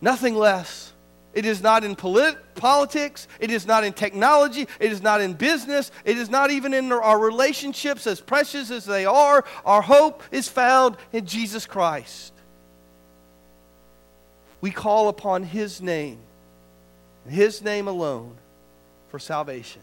Nothing 0.00 0.34
less. 0.34 0.92
It 1.32 1.44
is 1.44 1.62
not 1.62 1.84
in 1.84 1.96
polit- 1.96 2.54
politics. 2.54 3.28
It 3.40 3.50
is 3.50 3.66
not 3.66 3.84
in 3.84 3.92
technology. 3.92 4.66
It 4.80 4.90
is 4.90 5.02
not 5.02 5.20
in 5.20 5.34
business. 5.34 5.90
It 6.04 6.16
is 6.16 6.30
not 6.30 6.50
even 6.50 6.72
in 6.72 6.90
our 6.90 7.18
relationships, 7.18 8.06
as 8.06 8.22
precious 8.22 8.70
as 8.70 8.86
they 8.86 9.04
are. 9.04 9.44
Our 9.66 9.82
hope 9.82 10.22
is 10.30 10.48
found 10.48 10.96
in 11.12 11.26
Jesus 11.26 11.66
Christ 11.66 12.32
we 14.60 14.70
call 14.70 15.08
upon 15.08 15.42
His 15.42 15.80
name, 15.80 16.18
His 17.28 17.62
name 17.62 17.88
alone, 17.88 18.36
for 19.08 19.18
salvation. 19.18 19.82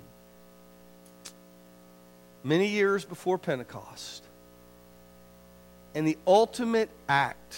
Many 2.43 2.67
years 2.67 3.05
before 3.05 3.38
Pentecost, 3.38 4.23
and 5.95 6.07
the 6.07 6.17
ultimate 6.27 6.89
act 7.07 7.57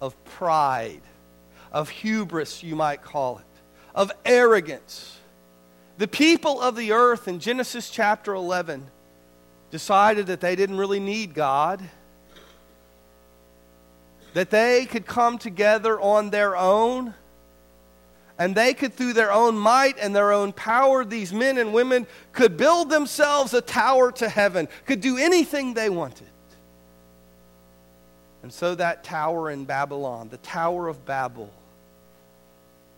of 0.00 0.22
pride, 0.24 1.02
of 1.70 1.88
hubris, 1.88 2.62
you 2.62 2.74
might 2.74 3.02
call 3.02 3.38
it, 3.38 3.44
of 3.94 4.10
arrogance, 4.24 5.18
the 5.96 6.08
people 6.08 6.60
of 6.60 6.74
the 6.74 6.92
earth 6.92 7.28
in 7.28 7.38
Genesis 7.38 7.88
chapter 7.88 8.34
11 8.34 8.88
decided 9.70 10.26
that 10.26 10.40
they 10.40 10.56
didn't 10.56 10.78
really 10.78 11.00
need 11.00 11.34
God 11.34 11.82
that 14.34 14.50
they 14.50 14.84
could 14.84 15.06
come 15.06 15.38
together 15.38 15.98
on 15.98 16.30
their 16.30 16.56
own 16.56 17.14
and 18.36 18.54
they 18.54 18.74
could, 18.74 18.92
through 18.92 19.12
their 19.12 19.32
own 19.32 19.56
might 19.56 19.96
and 19.96 20.14
their 20.14 20.32
own 20.32 20.52
power, 20.52 21.04
these 21.04 21.32
men 21.32 21.56
and 21.56 21.72
women 21.72 22.04
could 22.32 22.56
build 22.56 22.90
themselves 22.90 23.54
a 23.54 23.60
tower 23.60 24.10
to 24.10 24.28
heaven, 24.28 24.66
could 24.86 25.00
do 25.00 25.16
anything 25.18 25.72
they 25.72 25.88
wanted. 25.88 26.26
And 28.42 28.52
so 28.52 28.74
that 28.74 29.04
tower 29.04 29.50
in 29.50 29.64
Babylon, 29.64 30.28
the 30.30 30.36
Tower 30.38 30.88
of 30.88 31.06
Babel, 31.06 31.48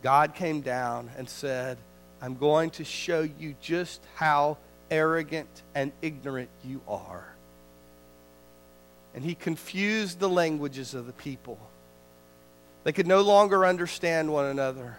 God 0.03 0.35
came 0.35 0.63
down 0.63 1.11
and 1.19 1.29
said, 1.29 1.77
I'm 2.23 2.37
going 2.37 2.71
to 2.71 2.85
show 2.85 3.21
you 3.21 3.55
just 3.61 4.01
how 4.15 4.57
arrogant 4.91 5.63
and 5.75 5.93
ignorant 6.01 6.49
you 6.65 6.81
are 6.89 7.36
and 9.17 9.25
he 9.25 9.35
confused 9.35 10.21
the 10.21 10.29
languages 10.29 10.95
of 10.95 11.07
the 11.07 11.13
people. 11.13 11.59
They 12.85 12.93
could 12.93 13.07
no 13.07 13.23
longer 13.23 13.65
understand 13.65 14.31
one 14.31 14.45
another. 14.45 14.99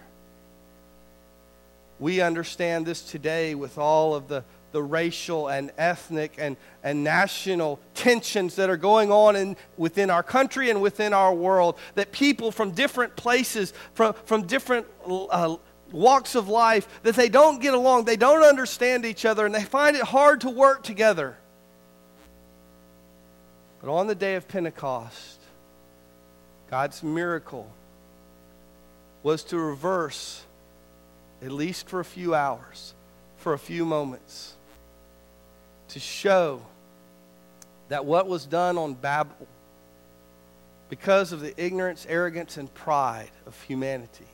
We 1.99 2.19
understand 2.19 2.87
this 2.87 3.03
today 3.03 3.53
with 3.53 3.77
all 3.77 4.15
of 4.15 4.27
the, 4.27 4.43
the 4.71 4.81
racial 4.81 5.49
and 5.49 5.71
ethnic 5.77 6.33
and, 6.39 6.57
and 6.83 7.03
national 7.03 7.79
tensions 7.93 8.55
that 8.55 8.71
are 8.71 8.77
going 8.77 9.11
on 9.11 9.35
in, 9.35 9.55
within 9.77 10.09
our 10.09 10.23
country 10.23 10.71
and 10.71 10.81
within 10.81 11.13
our 11.13 11.33
world. 11.33 11.77
That 11.93 12.11
people 12.11 12.51
from 12.51 12.71
different 12.71 13.15
places, 13.15 13.71
from, 13.93 14.15
from 14.25 14.47
different 14.47 14.87
uh, 15.07 15.57
walks 15.91 16.33
of 16.33 16.49
life, 16.49 16.87
that 17.03 17.15
they 17.15 17.29
don't 17.29 17.61
get 17.61 17.75
along, 17.75 18.05
they 18.05 18.17
don't 18.17 18.43
understand 18.43 19.05
each 19.05 19.25
other, 19.25 19.45
and 19.45 19.53
they 19.53 19.63
find 19.63 19.95
it 19.95 20.03
hard 20.03 20.41
to 20.41 20.49
work 20.49 20.83
together. 20.83 21.37
But 23.81 23.91
on 23.91 24.07
the 24.07 24.15
day 24.15 24.35
of 24.35 24.47
Pentecost, 24.47 25.39
God's 26.69 27.03
miracle 27.03 27.69
was 29.23 29.43
to 29.45 29.59
reverse, 29.59 30.43
at 31.41 31.51
least 31.51 31.87
for 31.87 31.99
a 31.99 32.05
few 32.05 32.33
hours, 32.33 32.93
for 33.37 33.53
a 33.53 33.59
few 33.59 33.85
moments, 33.85 34.55
to 35.89 35.99
show 35.99 36.61
that 37.89 38.05
what 38.05 38.27
was 38.27 38.45
done 38.45 38.77
on 38.77 38.93
Babel, 38.93 39.47
because 40.89 41.31
of 41.31 41.41
the 41.41 41.53
ignorance, 41.61 42.05
arrogance, 42.09 42.57
and 42.57 42.73
pride 42.73 43.31
of 43.45 43.61
humanity, 43.63 44.27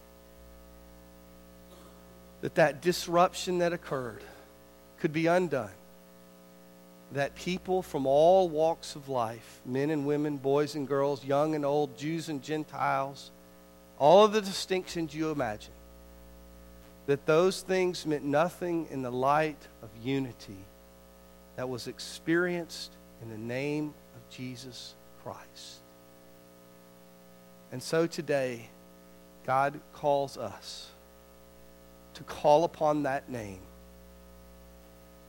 that 2.41 2.56
that 2.56 2.82
disruption 2.82 3.60
that 3.60 3.73
occurred 3.73 4.23
could 4.99 5.13
be 5.13 5.27
undone 5.27 5.69
that 7.13 7.36
people 7.36 7.82
from 7.82 8.08
all 8.08 8.49
walks 8.49 8.95
of 8.95 9.08
life, 9.08 9.62
men 9.65 9.89
and 9.91 10.06
women, 10.06 10.38
boys 10.38 10.76
and 10.76 10.88
girls, 10.88 11.23
young 11.23 11.54
and 11.54 11.63
old, 11.63 11.97
Jews 11.97 12.30
and 12.30 12.41
Gentiles, 12.41 13.32
all 13.99 14.26
of 14.26 14.34
the 14.34 14.41
distinctions 14.41 15.13
you 15.13 15.30
imagine, 15.30 15.73
that 17.06 17.26
those 17.26 17.62
things 17.62 18.06
meant 18.06 18.23
nothing 18.23 18.88
in 18.89 19.04
the 19.04 19.12
light 19.12 19.67
of 19.84 19.89
unity 20.04 20.58
that 21.56 21.69
was 21.69 21.88
experienced 21.88 22.91
in 23.21 23.30
the 23.30 23.38
name 23.38 23.93
of 24.15 24.36
Jesus 24.36 24.95
Christ. 25.23 25.82
And 27.71 27.82
so 27.82 28.08
today, 28.08 28.69
God 29.45 29.80
calls 29.93 30.38
us 30.38 30.89
to 32.15 32.23
call 32.23 32.63
upon 32.63 33.04
that 33.04 33.30
name 33.30 33.60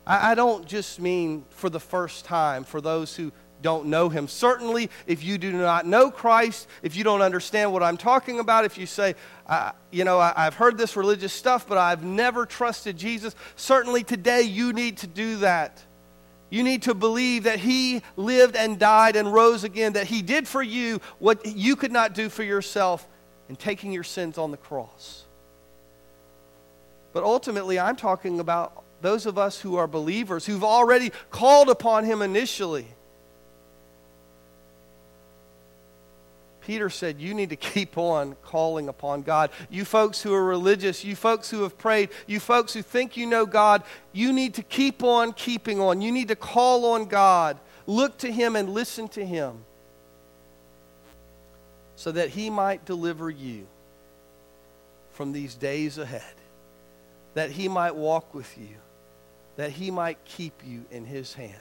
I, 0.07 0.33
I 0.33 0.35
don't 0.35 0.67
just 0.67 1.01
mean 1.01 1.45
for 1.51 1.71
the 1.71 1.81
first 1.81 2.25
time, 2.25 2.65
for 2.65 2.81
those 2.81 3.17
who 3.17 3.33
don't 3.65 3.87
know 3.87 4.11
him. 4.11 4.29
Certainly, 4.29 4.91
if 5.07 5.25
you 5.25 5.39
do 5.39 5.51
not 5.51 5.87
know 5.87 6.11
Christ, 6.11 6.69
if 6.83 6.95
you 6.95 7.03
don't 7.03 7.23
understand 7.23 7.73
what 7.73 7.83
I'm 7.83 7.97
talking 7.97 8.39
about, 8.39 8.67
if 8.67 8.77
you 8.77 8.85
say, 8.85 9.15
you 9.91 10.05
know, 10.05 10.21
I, 10.21 10.33
have 10.37 10.55
heard 10.55 10.77
this 10.77 10.97
religious 10.97 11.33
stuff, 11.33 11.67
but 11.67 11.79
I've 11.79 12.05
never 12.05 12.45
trusted 12.45 12.99
Jesus, 12.99 13.35
certainly 13.57 14.05
today 14.05 14.43
you 14.43 14.75
need 14.75 14.99
to 14.99 15.07
do 15.07 15.39
that. 15.39 15.83
You 16.51 16.63
need 16.63 16.83
to 16.83 16.95
believe 16.95 17.45
that 17.45 17.59
he 17.59 18.03
lived 18.17 18.55
and 18.55 18.79
died 18.79 19.17
and 19.17 19.33
rose 19.33 19.65
again, 19.65 19.95
that 19.95 20.07
he 20.07 20.21
did 20.21 20.47
for 20.47 20.63
you 20.63 21.01
what 21.19 21.47
you 21.47 21.75
could 21.75 21.91
not 21.91 22.13
do 22.15 22.29
for 22.29 22.43
yourself 22.43 23.09
in 23.49 23.57
taking 23.57 23.93
your 23.93 24.05
sins 24.05 24.37
on 24.37 24.51
the 24.51 24.57
cross. 24.59 25.25
But 27.15 27.25
ultimately, 27.25 27.79
I'm 27.79 27.97
talking 27.97 28.41
about 28.41 28.84
those 29.05 29.27
of 29.27 29.37
us 29.37 29.61
who 29.61 29.77
are 29.77 29.87
believers, 29.87 30.47
who've 30.47 30.65
already 30.65 31.13
called 31.31 31.69
upon 31.69 32.05
him 32.05 32.23
initially. 32.23 32.87
Peter 36.63 36.89
said, 36.89 37.21
You 37.21 37.35
need 37.35 37.51
to 37.51 37.57
keep 37.57 37.99
on 37.99 38.35
calling 38.43 38.89
upon 38.89 39.21
God. 39.21 39.51
You 39.69 39.85
folks 39.85 40.23
who 40.23 40.33
are 40.33 40.43
religious, 40.43 41.05
you 41.05 41.15
folks 41.15 41.51
who 41.51 41.65
have 41.65 41.77
prayed, 41.77 42.09
you 42.27 42.41
folks 42.41 42.73
who 42.73 42.81
think 42.81 43.19
you 43.19 43.27
know 43.27 43.45
God, 43.45 43.83
you 44.15 44.33
need 44.33 44.55
to 44.55 44.63
keep 44.63 45.03
on 45.03 45.35
keeping 45.35 45.81
on. 45.81 46.01
You 46.01 46.11
need 46.11 46.29
to 46.29 46.37
call 46.37 46.87
on 46.95 47.05
God. 47.05 47.59
Look 47.87 48.17
to 48.19 48.33
Him 48.33 48.57
and 48.57 48.71
listen 48.71 49.09
to 49.09 49.27
Him 49.27 49.67
so 51.95 52.11
that 52.11 52.31
He 52.31 52.49
might 52.49 52.87
deliver 52.87 53.29
you 53.29 53.67
from 55.11 55.35
these 55.35 55.55
days 55.55 55.99
ahead, 55.99 56.23
that 57.35 57.51
He 57.51 57.69
might 57.69 57.95
walk 57.95 58.33
with 58.33 58.57
you, 58.57 58.77
that 59.57 59.71
He 59.71 59.91
might 59.91 60.25
keep 60.25 60.63
you 60.65 60.85
in 60.91 61.05
His 61.05 61.35
hand. 61.35 61.55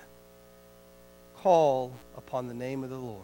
Call 1.37 1.93
upon 2.17 2.47
the 2.47 2.53
name 2.53 2.83
of 2.83 2.89
the 2.89 2.97
Lord. 2.97 3.23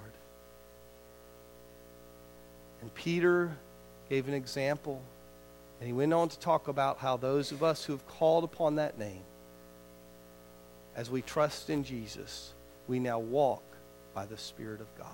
And 2.82 2.94
Peter 2.94 3.52
gave 4.10 4.28
an 4.28 4.34
example, 4.34 5.02
and 5.80 5.88
he 5.88 5.94
went 5.94 6.14
on 6.14 6.30
to 6.30 6.40
talk 6.40 6.68
about 6.68 6.98
how 6.98 7.18
those 7.18 7.52
of 7.52 7.64
us 7.64 7.84
who 7.84 7.94
have 7.94 8.08
called 8.08 8.44
upon 8.44 8.76
that 8.76 8.98
name, 8.98 9.22
as 10.96 11.10
we 11.10 11.22
trust 11.22 11.70
in 11.70 11.84
Jesus, 11.84 12.54
we 12.88 13.00
now 13.00 13.20
walk 13.20 13.64
by 14.14 14.26
the 14.26 14.38
Spirit 14.38 14.82
of 14.82 14.88
God. 14.98 15.08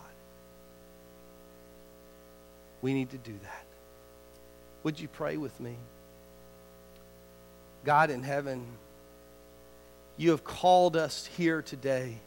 We 2.81 2.93
need 2.93 3.09
to 3.11 3.17
do 3.17 3.33
that. 3.43 3.65
Would 4.83 4.99
you 4.99 5.07
pray 5.07 5.37
with 5.37 5.59
me? 5.59 5.75
God 7.83 8.09
in 8.09 8.23
heaven, 8.23 8.65
you 10.17 10.31
have 10.31 10.43
called 10.43 10.95
us 10.95 11.25
here 11.37 11.61
today 11.61 12.17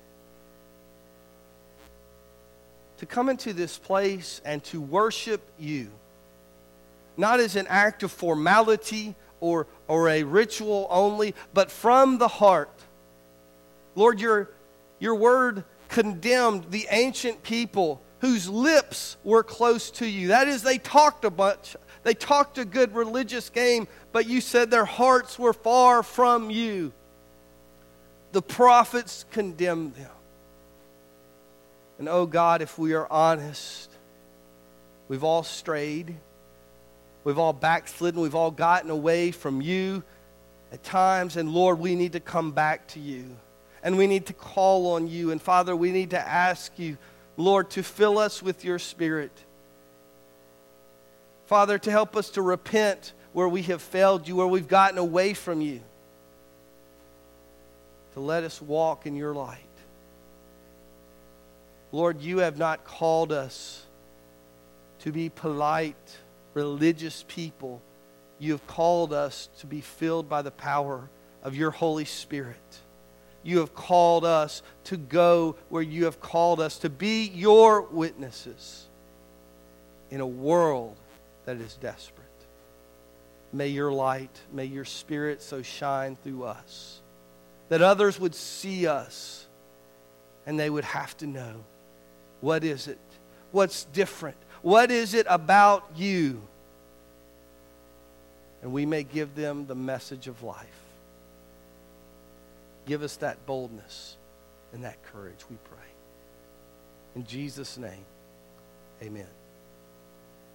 to 2.98 3.07
come 3.07 3.29
into 3.29 3.53
this 3.53 3.79
place 3.79 4.40
and 4.44 4.62
to 4.64 4.81
worship 4.81 5.40
you, 5.59 5.88
not 7.16 7.40
as 7.40 7.57
an 7.57 7.66
act 7.68 8.03
of 8.03 8.11
formality 8.11 9.14
or, 9.40 9.66
or 9.87 10.09
a 10.09 10.24
ritual 10.24 10.87
only, 10.90 11.35
but 11.55 11.70
from 11.70 12.18
the 12.18 12.29
heart. 12.29 12.72
Lord, 13.94 14.20
your, 14.20 14.51
your 14.98 15.14
word 15.14 15.64
condemned 15.88 16.70
the 16.70 16.87
ancient 16.90 17.42
people 17.42 18.03
whose 18.20 18.48
lips 18.48 19.16
were 19.22 19.44
close 19.44 19.90
to 19.92 20.07
you. 20.07 20.29
That 20.29 20.48
is, 20.48 20.62
they 20.62 20.79
talked 20.79 21.24
a 21.24 21.31
bunch, 21.31 21.77
they 22.03 22.14
talked 22.14 22.59
a 22.59 22.64
good 22.64 22.94
religious 22.94 23.48
game, 23.48 23.87
but 24.12 24.29
you 24.29 24.40
said 24.40 24.70
their 24.70 24.85
hearts 24.85 25.38
were 25.38 25.53
far 25.53 26.03
from 26.03 26.51
you. 26.51 26.92
The 28.33 28.43
prophets 28.43 29.25
condemned 29.31 29.95
them. 29.95 30.11
And 31.99 32.09
oh 32.09 32.27
God, 32.27 32.62
if 32.62 32.79
we 32.79 32.95
are 32.95 33.11
honest, 33.11 33.91
we've 35.09 35.25
all 35.25 35.43
strayed. 35.43 36.14
We've 37.25 37.38
all 37.38 37.53
backslidden. 37.53 38.21
We've 38.21 38.35
all 38.35 38.51
gotten 38.51 38.91
away 38.91 39.33
from 39.33 39.61
you 39.61 40.03
at 40.73 40.83
times. 40.83 41.37
And 41.37 41.51
Lord, 41.51 41.79
we 41.79 41.95
need 41.95 42.12
to 42.12 42.21
come 42.21 42.53
back 42.53 42.87
to 42.88 43.01
you. 43.01 43.37
And 43.83 43.97
we 43.97 44.07
need 44.07 44.27
to 44.27 44.33
call 44.33 44.93
on 44.93 45.09
you. 45.09 45.31
And 45.31 45.41
Father, 45.41 45.75
we 45.75 45.93
need 45.93 46.11
to 46.11 46.19
ask 46.21 46.79
you, 46.79 46.99
Lord, 47.37 47.71
to 47.71 47.83
fill 47.83 48.19
us 48.19 48.43
with 48.43 48.64
your 48.64 48.79
Spirit. 48.79 49.33
Father, 51.47 51.79
to 51.79 51.91
help 51.91 52.17
us 52.17 52.31
to 52.31 52.43
repent 52.43 53.12
where 53.33 53.49
we 53.49 53.62
have 53.62 53.81
failed 53.81 54.29
you, 54.29 54.37
where 54.37 54.47
we've 54.47 54.69
gotten 54.69 54.99
away 54.99 55.35
from 55.35 55.61
you. 55.61 55.81
To 58.19 58.25
let 58.25 58.43
us 58.43 58.61
walk 58.61 59.07
in 59.07 59.15
your 59.15 59.33
light. 59.33 59.61
Lord, 61.93 62.21
you 62.21 62.39
have 62.39 62.59
not 62.59 62.85
called 62.85 63.31
us 63.31 63.87
to 65.03 65.13
be 65.13 65.29
polite, 65.29 66.17
religious 66.53 67.25
people. 67.29 67.81
You 68.41 68.51
have 68.51 68.67
called 68.67 69.13
us 69.13 69.49
to 69.61 69.69
be 69.69 69.81
filled 69.81 70.29
by 70.29 70.43
the 70.43 70.51
power 70.51 71.09
of 71.45 71.55
your 71.55 71.71
Holy 71.71 72.05
Spirit. 72.05 72.81
You 73.45 73.59
have 73.61 73.73
called 73.73 74.25
us 74.25 74.63
to 74.87 74.97
go 74.97 75.55
where 75.69 75.81
you 75.81 76.07
have 76.07 76.21
called 76.21 76.61
us 76.61 76.79
to 76.81 76.91
be 76.91 77.29
your 77.29 77.83
witnesses 77.83 78.89
in 80.11 80.21
a 80.21 80.27
world 80.27 80.97
that 81.45 81.59
is 81.59 81.77
desperate. 81.77 82.27
May 83.53 83.69
your 83.69 83.93
light, 83.93 84.37
may 84.53 84.65
your 84.65 84.85
spirit 84.85 85.41
so 85.41 85.63
shine 85.63 86.17
through 86.17 86.43
us 86.43 87.01
that 87.69 87.83
others 87.83 88.19
would 88.19 88.35
see 88.35 88.87
us 88.87 89.47
and 90.47 90.59
they 90.59 90.71
would 90.71 90.85
have 90.85 91.17
to 91.19 91.27
know 91.27 91.65
what 92.41 92.65
is 92.65 92.89
it? 92.89 92.99
What's 93.51 93.85
different? 93.85 94.37
What 94.63 94.91
is 94.91 95.15
it 95.15 95.27
about 95.29 95.85
you? 95.97 96.41
And 98.63 98.73
we 98.73 98.87
may 98.87 99.03
give 99.03 99.35
them 99.35 99.67
the 99.67 99.75
message 99.75 100.29
of 100.29 100.43
life. 100.43 100.67
Give 102.87 103.03
us 103.03 103.17
that 103.17 103.45
boldness 103.47 104.17
and 104.73 104.85
that 104.85 105.03
courage, 105.13 105.45
we 105.51 105.57
pray. 105.65 105.79
In 107.15 107.25
Jesus' 107.27 107.79
name, 107.79 108.05
amen. 109.03 109.38